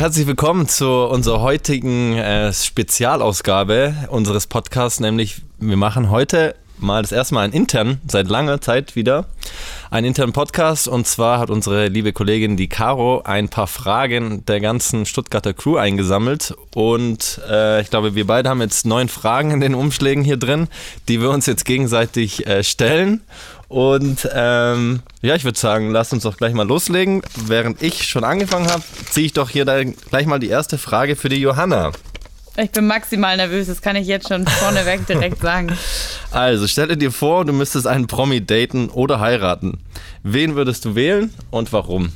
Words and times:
herzlich 0.00 0.26
willkommen 0.26 0.66
zu 0.66 0.88
unserer 0.88 1.42
heutigen 1.42 2.16
äh, 2.16 2.54
Spezialausgabe 2.54 3.94
unseres 4.08 4.46
Podcasts, 4.46 4.98
nämlich 4.98 5.42
wir 5.58 5.76
machen 5.76 6.08
heute 6.08 6.54
mal 6.78 7.02
das 7.02 7.12
erste 7.12 7.34
Mal 7.34 7.42
einen 7.42 7.52
intern, 7.52 8.00
seit 8.08 8.26
langer 8.26 8.62
Zeit 8.62 8.96
wieder, 8.96 9.26
einen 9.90 10.06
internen 10.06 10.32
Podcast. 10.32 10.88
Und 10.88 11.06
zwar 11.06 11.38
hat 11.38 11.50
unsere 11.50 11.88
liebe 11.88 12.14
Kollegin, 12.14 12.56
die 12.56 12.66
Caro, 12.66 13.20
ein 13.26 13.50
paar 13.50 13.66
Fragen 13.66 14.42
der 14.46 14.60
ganzen 14.60 15.04
Stuttgarter 15.04 15.52
Crew 15.52 15.76
eingesammelt. 15.76 16.54
Und 16.74 17.38
äh, 17.46 17.82
ich 17.82 17.90
glaube, 17.90 18.14
wir 18.14 18.26
beide 18.26 18.48
haben 18.48 18.62
jetzt 18.62 18.86
neun 18.86 19.08
Fragen 19.08 19.50
in 19.50 19.60
den 19.60 19.74
Umschlägen 19.74 20.24
hier 20.24 20.38
drin, 20.38 20.68
die 21.08 21.20
wir 21.20 21.28
uns 21.28 21.44
jetzt 21.44 21.66
gegenseitig 21.66 22.46
äh, 22.46 22.64
stellen. 22.64 23.20
Und 23.70 24.28
ähm, 24.34 24.98
ja, 25.22 25.36
ich 25.36 25.44
würde 25.44 25.56
sagen, 25.56 25.92
lasst 25.92 26.12
uns 26.12 26.24
doch 26.24 26.36
gleich 26.36 26.52
mal 26.54 26.66
loslegen. 26.66 27.22
Während 27.46 27.80
ich 27.82 28.08
schon 28.08 28.24
angefangen 28.24 28.66
habe, 28.68 28.82
ziehe 29.10 29.26
ich 29.26 29.32
doch 29.32 29.48
hier 29.48 29.64
gleich 29.64 30.26
mal 30.26 30.40
die 30.40 30.48
erste 30.48 30.76
Frage 30.76 31.14
für 31.14 31.28
die 31.28 31.36
Johanna. 31.36 31.92
Ich 32.56 32.72
bin 32.72 32.88
maximal 32.88 33.36
nervös, 33.36 33.68
das 33.68 33.80
kann 33.80 33.94
ich 33.94 34.08
jetzt 34.08 34.26
schon 34.26 34.44
vorneweg 34.44 35.06
direkt 35.06 35.40
sagen. 35.42 35.70
Also, 36.32 36.66
stelle 36.66 36.96
dir 36.96 37.12
vor, 37.12 37.44
du 37.44 37.52
müsstest 37.52 37.86
einen 37.86 38.08
Promi 38.08 38.44
daten 38.44 38.88
oder 38.88 39.20
heiraten. 39.20 39.78
Wen 40.24 40.56
würdest 40.56 40.84
du 40.84 40.96
wählen 40.96 41.32
und 41.52 41.72
warum? 41.72 42.10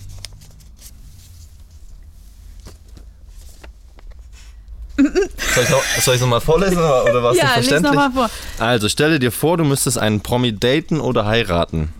Soll 4.96 6.14
ich 6.14 6.14
es 6.14 6.20
nochmal 6.20 6.40
vorlesen 6.40 6.78
oder 6.78 7.22
was 7.22 7.36
ja, 7.36 7.44
nicht 7.44 7.52
verständlich? 7.54 7.92
Noch 7.92 7.94
mal 7.94 8.10
vor. 8.12 8.30
Also 8.58 8.88
stelle 8.88 9.18
dir 9.18 9.32
vor, 9.32 9.56
du 9.56 9.64
müsstest 9.64 9.98
einen 9.98 10.20
Promi 10.20 10.52
daten 10.52 11.00
oder 11.00 11.26
heiraten. 11.26 11.92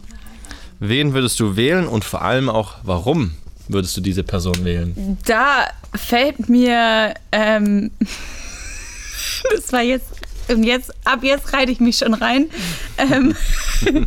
Wen 0.79 1.15
würdest 1.15 1.41
du 1.41 1.57
wählen 1.57 1.87
und 1.87 2.05
vor 2.05 2.23
allem 2.23 2.49
auch 2.49 2.75
warum 2.83 3.33
würdest 3.69 3.97
du 3.97 4.01
diese 4.01 4.23
Person 4.23 4.65
wählen? 4.65 5.19
Da 5.25 5.67
fällt 5.95 6.49
mir, 6.49 7.15
ähm, 7.33 7.91
das 9.55 9.73
war 9.73 9.83
jetzt, 9.83 10.07
und 10.49 10.63
jetzt, 10.63 10.93
ab 11.05 11.21
jetzt 11.23 11.53
reite 11.53 11.73
ich 11.73 11.81
mich 11.81 11.97
schon 11.97 12.15
rein. 12.15 12.51
Ähm, 12.99 13.35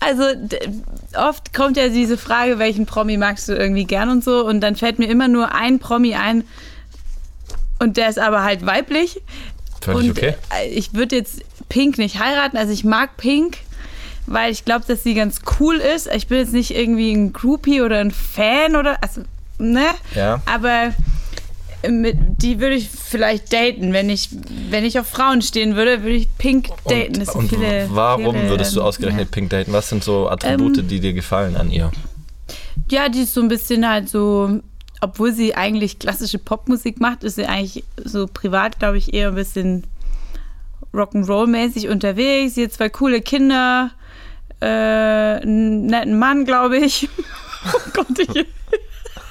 also 0.00 0.24
oft 1.16 1.52
kommt 1.52 1.76
ja 1.76 1.88
diese 1.88 2.16
Frage, 2.16 2.58
welchen 2.58 2.86
Promi 2.86 3.16
magst 3.16 3.48
du 3.48 3.54
irgendwie 3.54 3.84
gern 3.84 4.08
und 4.08 4.24
so, 4.24 4.46
und 4.46 4.60
dann 4.60 4.76
fällt 4.76 4.98
mir 4.98 5.08
immer 5.08 5.28
nur 5.28 5.54
ein 5.54 5.80
Promi 5.80 6.14
ein, 6.14 6.44
und 7.82 7.96
der 7.96 8.08
ist 8.08 8.18
aber 8.18 8.44
halt 8.44 8.64
weiblich. 8.64 9.20
Völlig 9.80 10.10
und 10.10 10.10
okay. 10.10 10.34
Ich 10.70 10.94
würde 10.94 11.16
jetzt 11.16 11.42
Pink 11.68 11.98
nicht 11.98 12.20
heiraten. 12.20 12.56
Also 12.56 12.72
ich 12.72 12.84
mag 12.84 13.16
Pink, 13.16 13.58
weil 14.26 14.52
ich 14.52 14.64
glaube, 14.64 14.84
dass 14.86 15.02
sie 15.02 15.14
ganz 15.14 15.40
cool 15.58 15.76
ist. 15.76 16.08
Ich 16.14 16.28
bin 16.28 16.38
jetzt 16.38 16.52
nicht 16.52 16.74
irgendwie 16.74 17.12
ein 17.12 17.32
Groupie 17.32 17.82
oder 17.82 17.98
ein 17.98 18.12
Fan 18.12 18.76
oder 18.76 19.02
also, 19.02 19.22
ne? 19.58 19.86
Ja. 20.14 20.40
Aber 20.46 20.94
mit, 21.90 22.16
die 22.38 22.60
würde 22.60 22.76
ich 22.76 22.88
vielleicht 22.88 23.52
daten. 23.52 23.92
Wenn 23.92 24.08
ich, 24.08 24.28
wenn 24.70 24.84
ich 24.84 25.00
auf 25.00 25.08
Frauen 25.08 25.42
stehen 25.42 25.74
würde, 25.74 26.02
würde 26.02 26.14
ich 26.14 26.28
Pink 26.38 26.68
daten. 26.84 27.20
Und, 27.20 27.34
und 27.34 27.48
viele, 27.48 27.88
warum 27.90 28.36
viele, 28.36 28.50
würdest 28.50 28.76
du 28.76 28.82
ausgerechnet 28.82 29.24
ja. 29.24 29.30
Pink 29.32 29.50
daten? 29.50 29.72
Was 29.72 29.88
sind 29.88 30.04
so 30.04 30.28
Attribute, 30.28 30.78
ähm, 30.78 30.88
die 30.88 31.00
dir 31.00 31.12
gefallen 31.12 31.56
an 31.56 31.72
ihr? 31.72 31.90
Ja, 32.88 33.08
die 33.08 33.22
ist 33.22 33.34
so 33.34 33.40
ein 33.40 33.48
bisschen 33.48 33.88
halt 33.88 34.08
so 34.08 34.60
obwohl 35.02 35.32
sie 35.32 35.56
eigentlich 35.56 35.98
klassische 35.98 36.38
Popmusik 36.38 37.00
macht, 37.00 37.24
ist 37.24 37.34
sie 37.34 37.46
eigentlich 37.46 37.84
so 38.04 38.28
privat, 38.28 38.78
glaube 38.78 38.98
ich, 38.98 39.12
eher 39.12 39.28
ein 39.28 39.34
bisschen 39.34 39.82
Rock'n'Roll-mäßig 40.94 41.88
unterwegs. 41.88 42.54
Sie 42.54 42.62
hat 42.64 42.72
zwei 42.72 42.88
coole 42.88 43.20
Kinder, 43.20 43.90
äh, 44.60 44.66
einen 44.66 45.86
netten 45.86 46.16
Mann, 46.16 46.44
glaube 46.44 46.78
ich. 46.78 47.08
oh 47.74 47.90
Gott, 47.92 48.16
ich. 48.16 48.46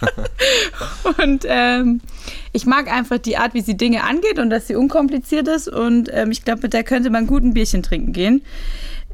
und 1.23 1.45
ähm, 1.47 2.01
ich 2.51 2.65
mag 2.65 2.91
einfach 2.91 3.19
die 3.19 3.37
Art, 3.37 3.53
wie 3.53 3.61
sie 3.61 3.77
Dinge 3.77 4.03
angeht 4.03 4.39
und 4.39 4.49
dass 4.49 4.67
sie 4.67 4.75
unkompliziert 4.75 5.47
ist. 5.47 5.69
Und 5.69 6.09
ähm, 6.11 6.31
ich 6.31 6.43
glaube, 6.43 6.63
mit 6.63 6.73
der 6.73 6.83
könnte 6.83 7.09
man 7.09 7.27
gut 7.27 7.43
ein 7.43 7.53
Bierchen 7.53 7.81
trinken 7.81 8.11
gehen. 8.11 8.41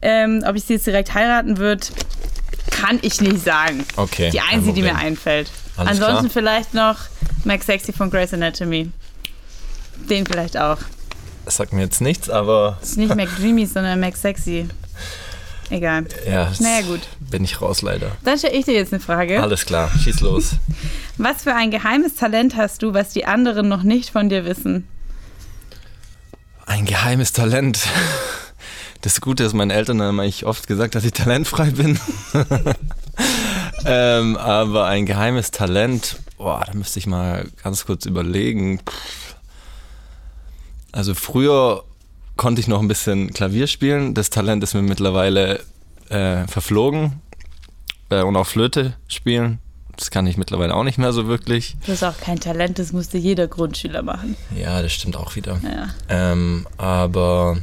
Ähm, 0.02 0.44
ob 0.48 0.56
ich 0.56 0.64
sie 0.64 0.74
jetzt 0.74 0.88
direkt 0.88 1.14
heiraten 1.14 1.58
würde, 1.60 1.86
kann 2.72 2.98
ich 3.04 3.22
nicht 3.22 3.44
sagen. 3.44 3.86
Okay. 3.96 4.32
Die 4.32 4.40
einzige, 4.40 4.74
die 4.74 4.82
mir 4.82 4.96
einfällt. 4.96 5.52
Alles 5.78 5.92
Ansonsten 5.92 6.30
klar. 6.30 6.32
vielleicht 6.32 6.74
noch 6.74 6.98
Max 7.46 7.66
Sexy 7.66 7.94
von 7.94 8.10
Grey's 8.10 8.34
Anatomy. 8.34 8.92
Den 10.10 10.26
vielleicht 10.26 10.58
auch. 10.58 10.78
Das 11.46 11.58
sagt 11.58 11.72
mir 11.74 11.82
jetzt 11.82 12.02
nichts, 12.02 12.30
aber. 12.30 12.78
Das 12.82 12.90
ist 12.90 12.98
nicht 12.98 13.16
Mac 13.16 13.30
Dreamy, 13.38 13.66
sondern 13.66 14.00
Max 14.00 14.22
Sexy. 14.22 14.68
Egal. 15.70 16.06
Ja, 16.26 16.52
naja, 16.60 16.82
gut. 16.86 17.02
Bin 17.20 17.44
ich 17.44 17.62
raus, 17.62 17.82
leider. 17.82 18.12
Dann 18.24 18.38
stelle 18.38 18.56
ich 18.56 18.66
dir 18.66 18.74
jetzt 18.74 18.94
eine 18.94 19.02
Frage. 19.02 19.42
Alles 19.42 19.66
klar, 19.66 19.90
schieß 19.98 20.22
los. 20.22 20.56
Was 21.18 21.44
für 21.44 21.54
ein 21.54 21.72
geheimes 21.72 22.16
Talent 22.16 22.56
hast 22.56 22.84
du, 22.84 22.94
was 22.94 23.10
die 23.10 23.26
anderen 23.26 23.68
noch 23.68 23.84
nicht 23.84 24.12
von 24.12 24.30
dir 24.30 24.46
wissen? 24.46 24.88
Ein 26.66 26.86
geheimes 26.86 27.32
Talent. 27.34 27.80
Das 29.02 29.20
Gute 29.20 29.44
ist, 29.44 29.54
meine 29.54 29.74
Eltern 29.74 30.02
haben 30.02 30.20
eigentlich 30.20 30.46
oft 30.46 30.68
gesagt, 30.68 30.96
dass 30.96 31.04
ich 31.06 31.14
talentfrei 31.14 31.72
bin. 31.72 32.00
ähm, 33.88 34.38
aber 34.38 34.86
ein 34.86 35.06
geheimes 35.06 35.52
Talent, 35.52 36.18
boah, 36.38 36.64
da 36.66 36.74
müsste 36.74 37.00
ich 37.00 37.08
mal 37.08 37.46
ganz 37.64 37.86
kurz 37.86 38.06
überlegen. 38.06 38.80
Also 40.92 41.14
früher 41.14 41.84
konnte 42.36 42.62
ich 42.62 42.68
noch 42.68 42.82
ein 42.82 42.88
bisschen 42.88 43.34
Klavier 43.34 43.68
spielen. 43.68 44.14
Das 44.14 44.30
Talent 44.30 44.64
ist 44.64 44.74
mir 44.74 44.82
mittlerweile 44.82 45.62
äh, 46.10 46.48
verflogen. 46.48 47.22
Äh, 48.10 48.24
und 48.24 48.36
auch 48.36 48.48
Flöte 48.48 48.94
spielen. 49.08 49.60
Das 49.96 50.12
kann 50.12 50.28
ich 50.28 50.38
mittlerweile 50.38 50.76
auch 50.76 50.84
nicht 50.84 51.00
mehr 51.00 51.12
so 51.12 51.28
wirklich. 51.28 51.76
Das 51.82 51.96
ist 51.96 52.04
auch 52.04 52.18
kein 52.20 52.40
Talent, 52.40 52.78
das 52.78 52.94
musste 52.94 53.18
jeder 53.18 53.48
Grundschüler 53.48 54.04
machen. 54.04 54.38
Ja, 54.56 54.82
das 54.82 54.94
stimmt 54.94 55.16
auch 55.16 55.36
wieder. 55.36 55.60
Ja. 55.64 55.90
Ähm, 56.08 56.68
aber 56.78 57.58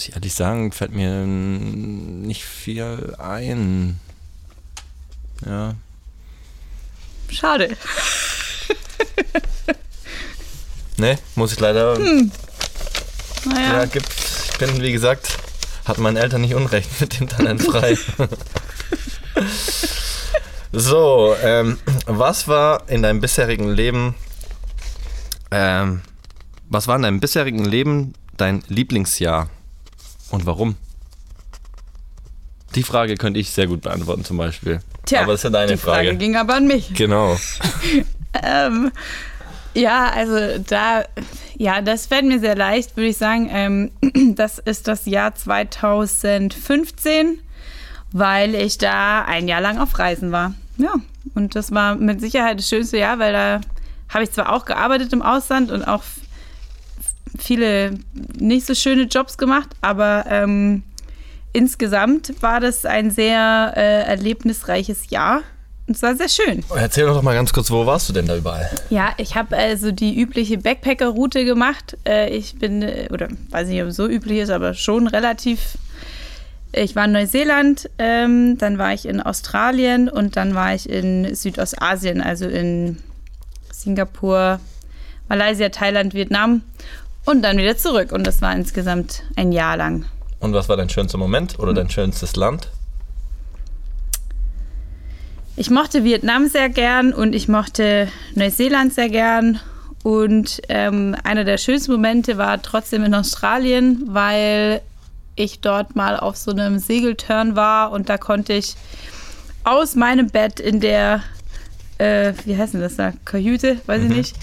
muss 0.00 0.08
ich 0.08 0.14
ehrlich 0.14 0.34
sagen, 0.34 0.72
fällt 0.72 0.92
mir 0.92 1.26
nicht 1.26 2.42
viel 2.42 3.14
ein. 3.18 4.00
Ja. 5.44 5.74
Schade. 7.28 7.76
ne, 10.96 11.18
muss 11.34 11.52
ich 11.52 11.60
leider. 11.60 11.96
Hm. 11.96 12.32
Naja. 13.44 13.60
Ja, 13.60 13.84
gibt, 13.84 14.08
ich 14.08 14.56
bin, 14.56 14.80
wie 14.80 14.92
gesagt, 14.92 15.36
hat 15.84 15.98
meinen 15.98 16.16
Eltern 16.16 16.40
nicht 16.40 16.54
unrecht 16.54 16.98
mit 16.98 17.20
dem 17.20 17.28
Talent 17.28 17.60
frei. 17.60 17.92
so, 20.72 21.36
ähm, 21.42 21.78
was 22.06 22.48
war 22.48 22.88
in 22.88 23.02
deinem 23.02 23.20
bisherigen 23.20 23.70
Leben, 23.70 24.14
ähm, 25.50 26.00
was 26.70 26.88
war 26.88 26.96
in 26.96 27.02
deinem 27.02 27.20
bisherigen 27.20 27.66
Leben 27.66 28.14
dein 28.38 28.62
Lieblingsjahr? 28.68 29.50
Und 30.30 30.46
warum? 30.46 30.76
Die 32.74 32.82
Frage 32.82 33.16
könnte 33.16 33.40
ich 33.40 33.50
sehr 33.50 33.66
gut 33.66 33.82
beantworten 33.82 34.24
zum 34.24 34.36
Beispiel. 34.36 34.80
Tja, 35.06 35.22
aber 35.22 35.32
das 35.32 35.40
ist 35.40 35.44
ja 35.44 35.50
deine 35.50 35.72
die 35.72 35.78
Frage. 35.78 36.08
Frage 36.08 36.18
ging 36.18 36.36
aber 36.36 36.54
an 36.54 36.66
mich. 36.66 36.94
Genau. 36.94 37.36
ähm, 38.42 38.92
ja, 39.74 40.10
also 40.10 40.62
da, 40.68 41.04
ja, 41.56 41.80
das 41.80 42.06
fällt 42.06 42.26
mir 42.26 42.38
sehr 42.38 42.56
leicht, 42.56 42.96
würde 42.96 43.08
ich 43.08 43.16
sagen. 43.16 43.48
Ähm, 43.50 43.90
das 44.36 44.58
ist 44.58 44.86
das 44.86 45.06
Jahr 45.06 45.34
2015, 45.34 47.40
weil 48.12 48.54
ich 48.54 48.78
da 48.78 49.24
ein 49.24 49.48
Jahr 49.48 49.60
lang 49.60 49.78
auf 49.78 49.98
Reisen 49.98 50.30
war. 50.30 50.54
Ja, 50.76 50.94
und 51.34 51.56
das 51.56 51.72
war 51.72 51.96
mit 51.96 52.20
Sicherheit 52.20 52.58
das 52.58 52.68
schönste 52.68 52.98
Jahr, 52.98 53.18
weil 53.18 53.32
da 53.32 53.60
habe 54.08 54.24
ich 54.24 54.32
zwar 54.32 54.52
auch 54.52 54.64
gearbeitet 54.64 55.12
im 55.12 55.22
Ausland 55.22 55.70
und 55.70 55.84
auch 55.84 56.02
viele 57.38 57.98
nicht 58.38 58.66
so 58.66 58.74
schöne 58.74 59.04
Jobs 59.04 59.38
gemacht, 59.38 59.70
aber 59.80 60.24
ähm, 60.28 60.82
insgesamt 61.52 62.42
war 62.42 62.60
das 62.60 62.84
ein 62.84 63.10
sehr 63.10 63.72
äh, 63.76 64.02
erlebnisreiches 64.02 65.10
Jahr. 65.10 65.42
Und 65.86 65.96
es 65.96 66.02
war 66.02 66.14
sehr 66.14 66.28
schön. 66.28 66.62
Erzähl 66.72 67.06
doch 67.06 67.20
mal 67.20 67.34
ganz 67.34 67.52
kurz, 67.52 67.68
wo 67.68 67.84
warst 67.84 68.08
du 68.08 68.12
denn 68.12 68.26
da 68.26 68.36
überall? 68.36 68.70
Ja, 68.90 69.12
ich 69.16 69.34
habe 69.34 69.56
also 69.56 69.90
die 69.90 70.20
übliche 70.20 70.58
Backpacker-Route 70.58 71.44
gemacht. 71.44 71.98
Äh, 72.06 72.30
ich 72.30 72.56
bin, 72.60 72.82
äh, 72.82 73.08
oder 73.10 73.28
weiß 73.50 73.66
nicht, 73.66 73.82
ob 73.82 73.88
es 73.88 73.96
so 73.96 74.06
üblich 74.06 74.38
ist, 74.38 74.50
aber 74.50 74.74
schon 74.74 75.08
relativ. 75.08 75.78
Ich 76.72 76.94
war 76.94 77.06
in 77.06 77.12
Neuseeland, 77.12 77.90
ähm, 77.98 78.56
dann 78.56 78.78
war 78.78 78.94
ich 78.94 79.06
in 79.06 79.20
Australien 79.20 80.08
und 80.08 80.36
dann 80.36 80.54
war 80.54 80.72
ich 80.72 80.88
in 80.88 81.34
Südostasien, 81.34 82.20
also 82.20 82.46
in 82.46 82.98
Singapur, 83.72 84.60
Malaysia, 85.28 85.70
Thailand, 85.70 86.14
Vietnam 86.14 86.62
und 87.24 87.42
dann 87.42 87.58
wieder 87.58 87.76
zurück. 87.76 88.12
Und 88.12 88.26
das 88.26 88.40
war 88.42 88.54
insgesamt 88.54 89.22
ein 89.36 89.52
Jahr 89.52 89.76
lang. 89.76 90.04
Und 90.40 90.52
was 90.54 90.68
war 90.68 90.76
dein 90.76 90.88
schönster 90.88 91.18
Moment 91.18 91.58
oder 91.58 91.74
dein 91.74 91.90
schönstes 91.90 92.34
Land? 92.36 92.70
Ich 95.56 95.68
mochte 95.70 96.04
Vietnam 96.04 96.48
sehr 96.48 96.68
gern 96.70 97.12
und 97.12 97.34
ich 97.34 97.48
mochte 97.48 98.08
Neuseeland 98.34 98.94
sehr 98.94 99.08
gern. 99.10 99.60
Und 100.02 100.62
ähm, 100.70 101.14
einer 101.24 101.44
der 101.44 101.58
schönsten 101.58 101.92
Momente 101.92 102.38
war 102.38 102.62
trotzdem 102.62 103.04
in 103.04 103.14
Australien, 103.14 104.02
weil 104.06 104.80
ich 105.36 105.60
dort 105.60 105.94
mal 105.94 106.18
auf 106.18 106.36
so 106.36 106.52
einem 106.52 106.78
Segelturn 106.78 107.54
war 107.56 107.92
und 107.92 108.08
da 108.08 108.16
konnte 108.16 108.54
ich 108.54 108.76
aus 109.64 109.94
meinem 109.94 110.28
Bett 110.28 110.58
in 110.58 110.80
der 110.80 111.22
äh, 111.98 112.32
wie 112.46 112.56
heißt 112.56 112.72
denn 112.72 112.80
das 112.80 112.96
da, 112.96 113.12
Kajüte, 113.26 113.78
weiß 113.84 114.00
Mhm. 114.02 114.10
ich 114.12 114.16
nicht, 114.16 114.36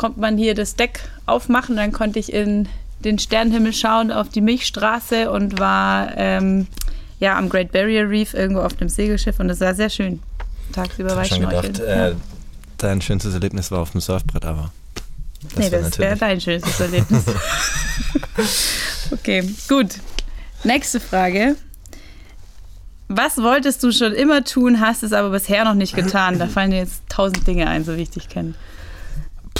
konnte 0.00 0.18
man 0.18 0.38
hier 0.38 0.54
das 0.54 0.76
Deck 0.76 1.00
aufmachen. 1.26 1.76
Dann 1.76 1.92
konnte 1.92 2.18
ich 2.18 2.32
in 2.32 2.68
den 3.04 3.18
Sternenhimmel 3.18 3.74
schauen 3.74 4.10
auf 4.10 4.30
die 4.30 4.40
Milchstraße 4.40 5.30
und 5.30 5.58
war 5.58 6.16
ähm, 6.16 6.68
ja 7.18 7.36
am 7.36 7.50
Great 7.50 7.70
Barrier 7.70 8.08
Reef 8.08 8.32
irgendwo 8.32 8.62
auf 8.62 8.80
einem 8.80 8.88
Segelschiff 8.88 9.38
und 9.40 9.48
das 9.48 9.60
war 9.60 9.74
sehr 9.74 9.90
schön. 9.90 10.20
Tagsüber 10.72 11.14
war 11.14 11.22
Ich 11.22 11.28
schon 11.28 11.40
gedacht, 11.40 11.80
äh, 11.80 12.14
dein 12.78 13.02
schönstes 13.02 13.34
Erlebnis 13.34 13.70
war 13.70 13.80
auf 13.80 13.90
dem 13.90 14.00
Surfbrett, 14.00 14.46
aber. 14.46 14.72
Das 15.42 15.56
nee, 15.56 15.70
das 15.70 15.98
wäre 15.98 16.16
dein 16.16 16.40
schönstes 16.40 16.80
Erlebnis. 16.80 17.24
okay, 19.10 19.54
gut. 19.68 19.96
Nächste 20.64 20.98
Frage. 20.98 21.56
Was 23.08 23.36
wolltest 23.36 23.82
du 23.82 23.92
schon 23.92 24.14
immer 24.14 24.44
tun, 24.44 24.80
hast 24.80 25.02
es 25.02 25.12
aber 25.12 25.28
bisher 25.28 25.64
noch 25.64 25.74
nicht 25.74 25.94
getan? 25.94 26.38
Da 26.38 26.46
fallen 26.46 26.70
dir 26.70 26.78
jetzt 26.78 27.02
tausend 27.10 27.46
Dinge 27.46 27.66
ein, 27.66 27.84
so 27.84 27.96
wie 27.96 28.02
ich 28.02 28.10
dich 28.10 28.30
kenne. 28.30 28.54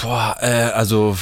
Boah, 0.01 0.35
äh, 0.41 0.71
also 0.73 1.17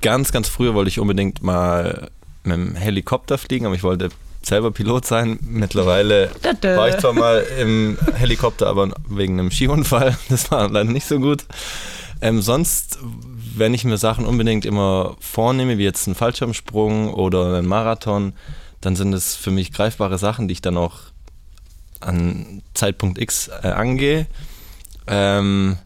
ganz, 0.00 0.32
ganz 0.32 0.48
früher 0.48 0.74
wollte 0.74 0.88
ich 0.88 0.98
unbedingt 0.98 1.42
mal 1.42 2.10
mit 2.44 2.56
dem 2.56 2.74
Helikopter 2.74 3.38
fliegen, 3.38 3.66
aber 3.66 3.74
ich 3.74 3.82
wollte 3.82 4.08
selber 4.42 4.72
Pilot 4.72 5.06
sein. 5.06 5.38
Mittlerweile 5.42 6.30
war 6.62 6.88
ich 6.88 6.96
zwar 6.98 7.12
mal 7.12 7.44
im 7.60 7.96
Helikopter, 8.14 8.66
aber 8.66 8.90
wegen 9.08 9.38
einem 9.38 9.50
Skiunfall. 9.50 10.16
Das 10.28 10.50
war 10.50 10.68
leider 10.68 10.90
nicht 10.90 11.06
so 11.06 11.20
gut. 11.20 11.44
Ähm, 12.20 12.42
sonst, 12.42 12.98
wenn 13.56 13.74
ich 13.74 13.84
mir 13.84 13.98
Sachen 13.98 14.26
unbedingt 14.26 14.64
immer 14.64 15.16
vornehme, 15.20 15.78
wie 15.78 15.84
jetzt 15.84 16.06
einen 16.06 16.14
Fallschirmsprung 16.14 17.12
oder 17.14 17.58
einen 17.58 17.66
Marathon, 17.66 18.32
dann 18.80 18.96
sind 18.96 19.12
es 19.12 19.36
für 19.36 19.50
mich 19.50 19.72
greifbare 19.72 20.18
Sachen, 20.18 20.48
die 20.48 20.52
ich 20.52 20.62
dann 20.62 20.76
auch 20.76 20.98
an 22.00 22.62
Zeitpunkt 22.74 23.18
X 23.18 23.48
äh, 23.62 23.68
angehe. 23.68 24.26
Ähm, 25.06 25.78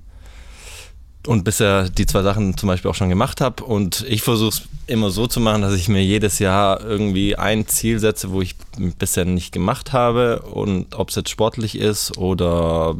und 1.27 1.45
bisher 1.45 1.89
die 1.89 2.07
zwei 2.07 2.23
Sachen 2.23 2.57
zum 2.57 2.69
Beispiel 2.69 2.91
auch 2.91 2.95
schon 2.95 3.09
gemacht 3.09 3.41
habe. 3.41 3.65
Und 3.65 4.05
ich 4.09 4.23
versuche 4.23 4.49
es 4.49 4.63
immer 4.87 5.11
so 5.11 5.27
zu 5.27 5.41
machen, 5.41 5.63
dass 5.63 5.75
ich 5.75 5.89
mir 5.89 6.03
jedes 6.03 6.39
Jahr 6.39 6.81
irgendwie 6.81 7.37
ein 7.37 7.67
Ziel 7.67 7.99
setze, 7.99 8.31
wo 8.31 8.41
ich 8.43 8.57
bisher 8.99 9.25
nicht 9.25 9.53
gemacht 9.53 9.93
habe. 9.93 10.43
Und 10.43 10.95
ob 10.95 11.11
es 11.11 11.17
jetzt 11.17 11.31
sportlich 11.31 11.79
ist 11.79 12.17
oder 12.17 12.97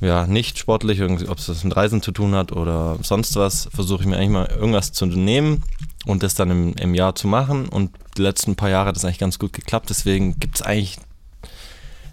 ja, 0.00 0.26
nicht 0.26 0.58
sportlich, 0.58 1.02
ob 1.02 1.38
es 1.38 1.46
das 1.46 1.64
mit 1.64 1.76
Reisen 1.76 2.02
zu 2.02 2.12
tun 2.12 2.34
hat 2.34 2.52
oder 2.52 2.98
sonst 3.02 3.36
was, 3.36 3.68
versuche 3.74 4.02
ich 4.02 4.08
mir 4.08 4.16
eigentlich 4.16 4.30
mal 4.30 4.46
irgendwas 4.46 4.92
zu 4.92 5.06
nehmen 5.06 5.62
und 6.04 6.22
das 6.22 6.34
dann 6.34 6.50
im, 6.50 6.74
im 6.74 6.94
Jahr 6.94 7.14
zu 7.14 7.26
machen. 7.26 7.68
Und 7.68 7.90
die 8.16 8.22
letzten 8.22 8.56
paar 8.56 8.70
Jahre 8.70 8.88
hat 8.88 8.96
das 8.96 9.04
eigentlich 9.04 9.18
ganz 9.18 9.38
gut 9.38 9.52
geklappt. 9.52 9.90
Deswegen 9.90 10.38
gibt 10.38 10.56
es 10.56 10.62
eigentlich 10.62 10.98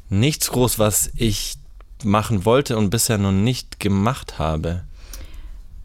nichts 0.09 0.51
groß, 0.51 0.79
was 0.79 1.11
ich 1.15 1.55
machen 2.03 2.45
wollte 2.45 2.77
und 2.77 2.89
bisher 2.89 3.17
noch 3.17 3.31
nicht 3.31 3.79
gemacht 3.79 4.39
habe. 4.39 4.81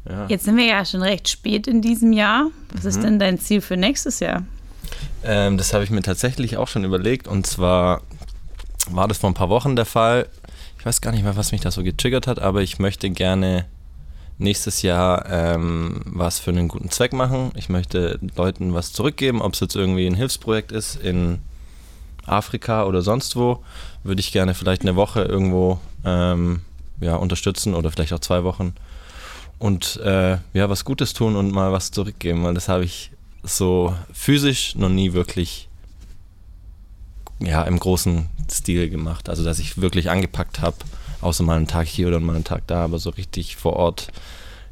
Ja. 0.08 0.26
Jetzt 0.28 0.44
sind 0.44 0.56
wir 0.56 0.66
ja 0.66 0.84
schon 0.84 1.02
recht 1.02 1.28
spät 1.28 1.66
in 1.66 1.82
diesem 1.82 2.12
Jahr. 2.12 2.50
Was 2.72 2.82
Mhm. 2.84 2.88
ist 2.90 3.02
denn 3.02 3.18
dein 3.18 3.38
Ziel 3.40 3.60
für 3.60 3.76
nächstes 3.76 4.20
Jahr? 4.20 4.44
Ähm, 5.24 5.58
das 5.58 5.72
habe 5.74 5.82
ich 5.84 5.90
mir 5.90 6.02
tatsächlich 6.02 6.56
auch 6.56 6.68
schon 6.68 6.84
überlegt 6.84 7.26
und 7.26 7.46
zwar 7.46 8.02
war 8.90 9.08
das 9.08 9.18
vor 9.18 9.30
ein 9.30 9.34
paar 9.34 9.48
Wochen 9.48 9.74
der 9.74 9.84
Fall. 9.86 10.28
Ich 10.78 10.86
weiß 10.86 11.00
gar 11.00 11.10
nicht 11.10 11.24
mehr, 11.24 11.36
was 11.36 11.50
mich 11.50 11.60
da 11.60 11.72
so 11.72 11.82
getriggert 11.82 12.28
hat, 12.28 12.38
aber 12.38 12.62
ich 12.62 12.78
möchte 12.78 13.10
gerne 13.10 13.66
nächstes 14.38 14.82
Jahr 14.82 15.26
ähm, 15.28 16.02
was 16.04 16.38
für 16.38 16.50
einen 16.50 16.68
guten 16.68 16.90
Zweck 16.90 17.12
machen. 17.12 17.50
Ich 17.56 17.68
möchte 17.68 18.20
Leuten 18.36 18.74
was 18.74 18.92
zurückgeben, 18.92 19.42
ob 19.42 19.54
es 19.54 19.60
jetzt 19.60 19.74
irgendwie 19.74 20.06
ein 20.06 20.14
Hilfsprojekt 20.14 20.70
ist 20.70 20.94
in 21.02 21.38
Afrika 22.26 22.84
oder 22.84 23.02
sonst 23.02 23.34
wo, 23.34 23.64
würde 24.06 24.20
ich 24.20 24.32
gerne 24.32 24.54
vielleicht 24.54 24.82
eine 24.82 24.96
Woche 24.96 25.22
irgendwo 25.22 25.78
ähm, 26.04 26.60
ja, 27.00 27.16
unterstützen 27.16 27.74
oder 27.74 27.90
vielleicht 27.90 28.12
auch 28.12 28.20
zwei 28.20 28.44
Wochen 28.44 28.74
und 29.58 29.96
äh, 30.04 30.38
ja, 30.52 30.68
was 30.68 30.84
Gutes 30.84 31.14
tun 31.14 31.36
und 31.36 31.50
mal 31.50 31.72
was 31.72 31.90
zurückgeben, 31.90 32.44
weil 32.44 32.54
das 32.54 32.68
habe 32.68 32.84
ich 32.84 33.10
so 33.42 33.94
physisch 34.12 34.74
noch 34.74 34.88
nie 34.88 35.12
wirklich 35.12 35.68
ja, 37.38 37.62
im 37.62 37.78
großen 37.78 38.26
Stil 38.50 38.88
gemacht. 38.90 39.28
Also, 39.28 39.44
dass 39.44 39.58
ich 39.58 39.80
wirklich 39.80 40.10
angepackt 40.10 40.60
habe, 40.60 40.76
außer 41.20 41.44
mal 41.44 41.56
einen 41.56 41.66
Tag 41.66 41.86
hier 41.86 42.08
oder 42.08 42.20
mal 42.20 42.34
einen 42.34 42.44
Tag 42.44 42.66
da, 42.66 42.84
aber 42.84 42.98
so 42.98 43.10
richtig 43.10 43.56
vor 43.56 43.74
Ort. 43.74 44.08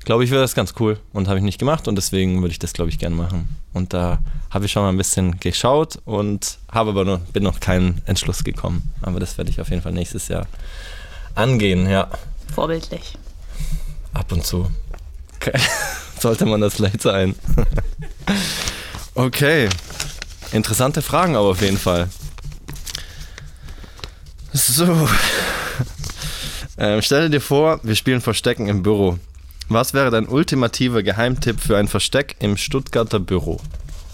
Glaube 0.05 0.23
ich, 0.23 0.31
wäre 0.31 0.43
das 0.43 0.55
ganz 0.55 0.75
cool 0.81 0.99
und 1.15 1.29
habe 1.29 1.39
ich 1.39 1.45
nicht 1.45 1.59
gemacht 1.59 1.89
und 1.89 1.97
deswegen 1.97 2.43
würde 2.43 2.53
ich 2.53 2.59
das, 2.59 2.75
glaube 2.75 2.91
ich, 2.91 2.99
gerne 2.99 3.17
machen. 3.17 3.49
Und 3.73 3.95
da 3.95 4.19
habe 4.51 4.67
ich 4.67 4.73
schon 4.73 4.83
mal 4.83 4.91
ein 4.91 4.99
bisschen 4.99 5.41
geschaut 5.41 5.99
und 6.05 6.59
habe 6.71 6.91
aber 6.91 7.05
noch, 7.05 7.21
bin 7.21 7.43
noch 7.43 7.59
keinen 7.59 8.03
Entschluss 8.05 8.45
gekommen. 8.45 8.93
Aber 9.01 9.19
das 9.19 9.39
werde 9.39 9.51
ich 9.51 9.61
auf 9.61 9.71
jeden 9.71 9.83
Fall 9.83 9.93
nächstes 9.93 10.29
Jahr 10.29 10.47
angehen, 11.35 11.89
ja. 11.89 12.11
Vorbildlich. 12.55 13.17
Ab 14.12 14.31
und 14.31 14.45
zu. 14.45 14.71
Okay. 15.37 15.59
Sollte 16.21 16.45
man 16.45 16.61
das 16.61 16.75
vielleicht 16.75 17.01
sein. 17.01 17.35
okay. 19.15 19.69
Interessante 20.53 21.01
Fragen 21.03 21.35
aber 21.35 21.49
auf 21.49 21.62
jeden 21.62 21.79
Fall. 21.79 22.09
So. 24.53 25.09
Ähm, 26.77 27.03
stell 27.03 27.31
dir 27.31 27.41
vor, 27.41 27.79
wir 27.85 27.95
spielen 27.95 28.21
Verstecken 28.21 28.67
im 28.67 28.83
Büro. 28.83 29.17
Was 29.69 29.94
wäre 29.94 30.11
dein 30.11 30.28
ultimativer 30.28 31.02
Geheimtipp 31.02 31.61
für 31.61 31.76
ein 31.76 31.88
Versteck 31.88 32.37
im 32.40 32.56
Stuttgarter 32.56 33.19
Büro? 33.20 33.61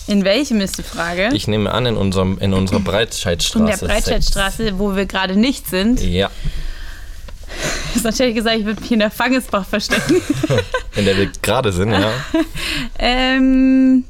In 0.07 0.25
welchem 0.25 0.61
ist 0.61 0.79
die 0.79 0.83
Frage? 0.83 1.31
Ich 1.33 1.47
nehme 1.49 1.73
an, 1.73 1.87
in, 1.87 1.97
unserem, 1.97 2.39
in 2.39 2.55
unserer 2.55 2.81
Breitscheidstraße. 2.81 3.59
in 3.59 3.67
der 3.67 3.77
Breitscheidstraße, 3.77 4.79
wo 4.79 4.97
wir 4.97 5.07
gerade 5.07 5.37
nicht 5.37 5.69
sind. 5.69 6.01
Ja, 6.01 6.31
Sonst 7.95 8.21
hätte 8.21 8.31
ich 8.31 8.37
gesagt, 8.37 8.57
ich 8.57 8.65
würde 8.65 8.81
mich 8.81 8.93
in 8.93 9.01
der 9.01 9.11
Fangesbach 9.11 9.67
verstecken. 9.67 10.23
in 10.97 11.05
der 11.05 11.17
wir 11.17 11.31
gerade 11.43 11.73
sind, 11.73 11.91
ja. 11.91 12.13
ähm, 12.99 14.05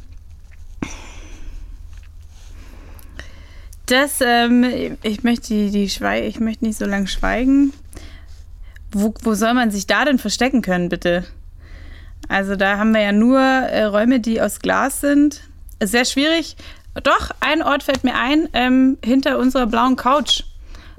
das, 3.87 4.21
ähm, 4.21 4.99
ich 5.03 5.23
möchte 5.23 5.49
die, 5.49 5.71
die 5.71 5.85
ich 5.85 6.01
möchte 6.01 6.65
nicht 6.65 6.79
so 6.79 6.85
lange 6.85 7.09
schweigen. 7.09 7.73
Wo, 8.93 9.15
wo 9.23 9.35
soll 9.35 9.55
man 9.55 9.71
sich 9.71 9.87
da 9.87 10.05
denn 10.05 10.19
verstecken 10.19 10.63
können, 10.63 10.89
bitte? 10.89 11.25
Also 12.29 12.57
da 12.57 12.79
haben 12.79 12.93
wir 12.93 13.01
ja 13.01 13.13
nur 13.13 13.41
äh, 13.41 13.85
Räume, 13.85 14.21
die 14.21 14.41
aus 14.41 14.61
Glas 14.61 15.01
sind. 15.01 15.41
Ist 15.79 15.93
sehr 15.93 16.05
schwierig. 16.05 16.57
Doch, 17.03 17.31
ein 17.41 17.63
Ort 17.63 17.83
fällt 17.83 18.05
mir 18.05 18.15
ein, 18.15 18.49
ähm, 18.53 18.99
hinter 19.05 19.39
unserer 19.39 19.67
blauen 19.67 19.97
Couch. 19.97 20.43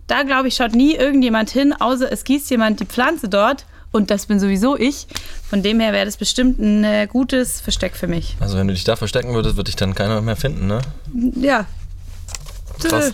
Da, 0.08 0.24
glaube 0.24 0.48
ich, 0.48 0.56
schaut 0.56 0.74
nie 0.74 0.96
irgendjemand 0.96 1.50
hin, 1.50 1.74
außer 1.74 2.12
es 2.12 2.24
gießt 2.24 2.50
jemand 2.50 2.80
die 2.80 2.86
Pflanze 2.86 3.30
dort. 3.30 3.66
Und 3.92 4.10
das 4.10 4.26
bin 4.26 4.40
sowieso 4.40 4.78
ich. 4.78 5.08
Von 5.50 5.64
dem 5.64 5.82
her 5.82 5.92
wäre 5.92 6.06
das 6.06 6.16
bestimmt 6.16 6.60
ein 6.60 6.84
äh, 6.84 7.08
gutes 7.08 7.60
Versteck 7.60 7.96
für 7.96 8.08
mich. 8.08 8.38
Also 8.40 8.58
wenn 8.58 8.68
du 8.68 8.74
dich 8.74 8.86
da 8.86 8.96
verstecken 8.96 9.34
würdest, 9.34 9.58
würde 9.58 9.70
dich 9.70 9.76
dann 9.76 9.96
keiner 9.96 10.22
mehr 10.22 10.38
finden, 10.38 10.68
ne? 10.68 10.80
Ja. 11.36 11.66
Krass. 12.90 13.14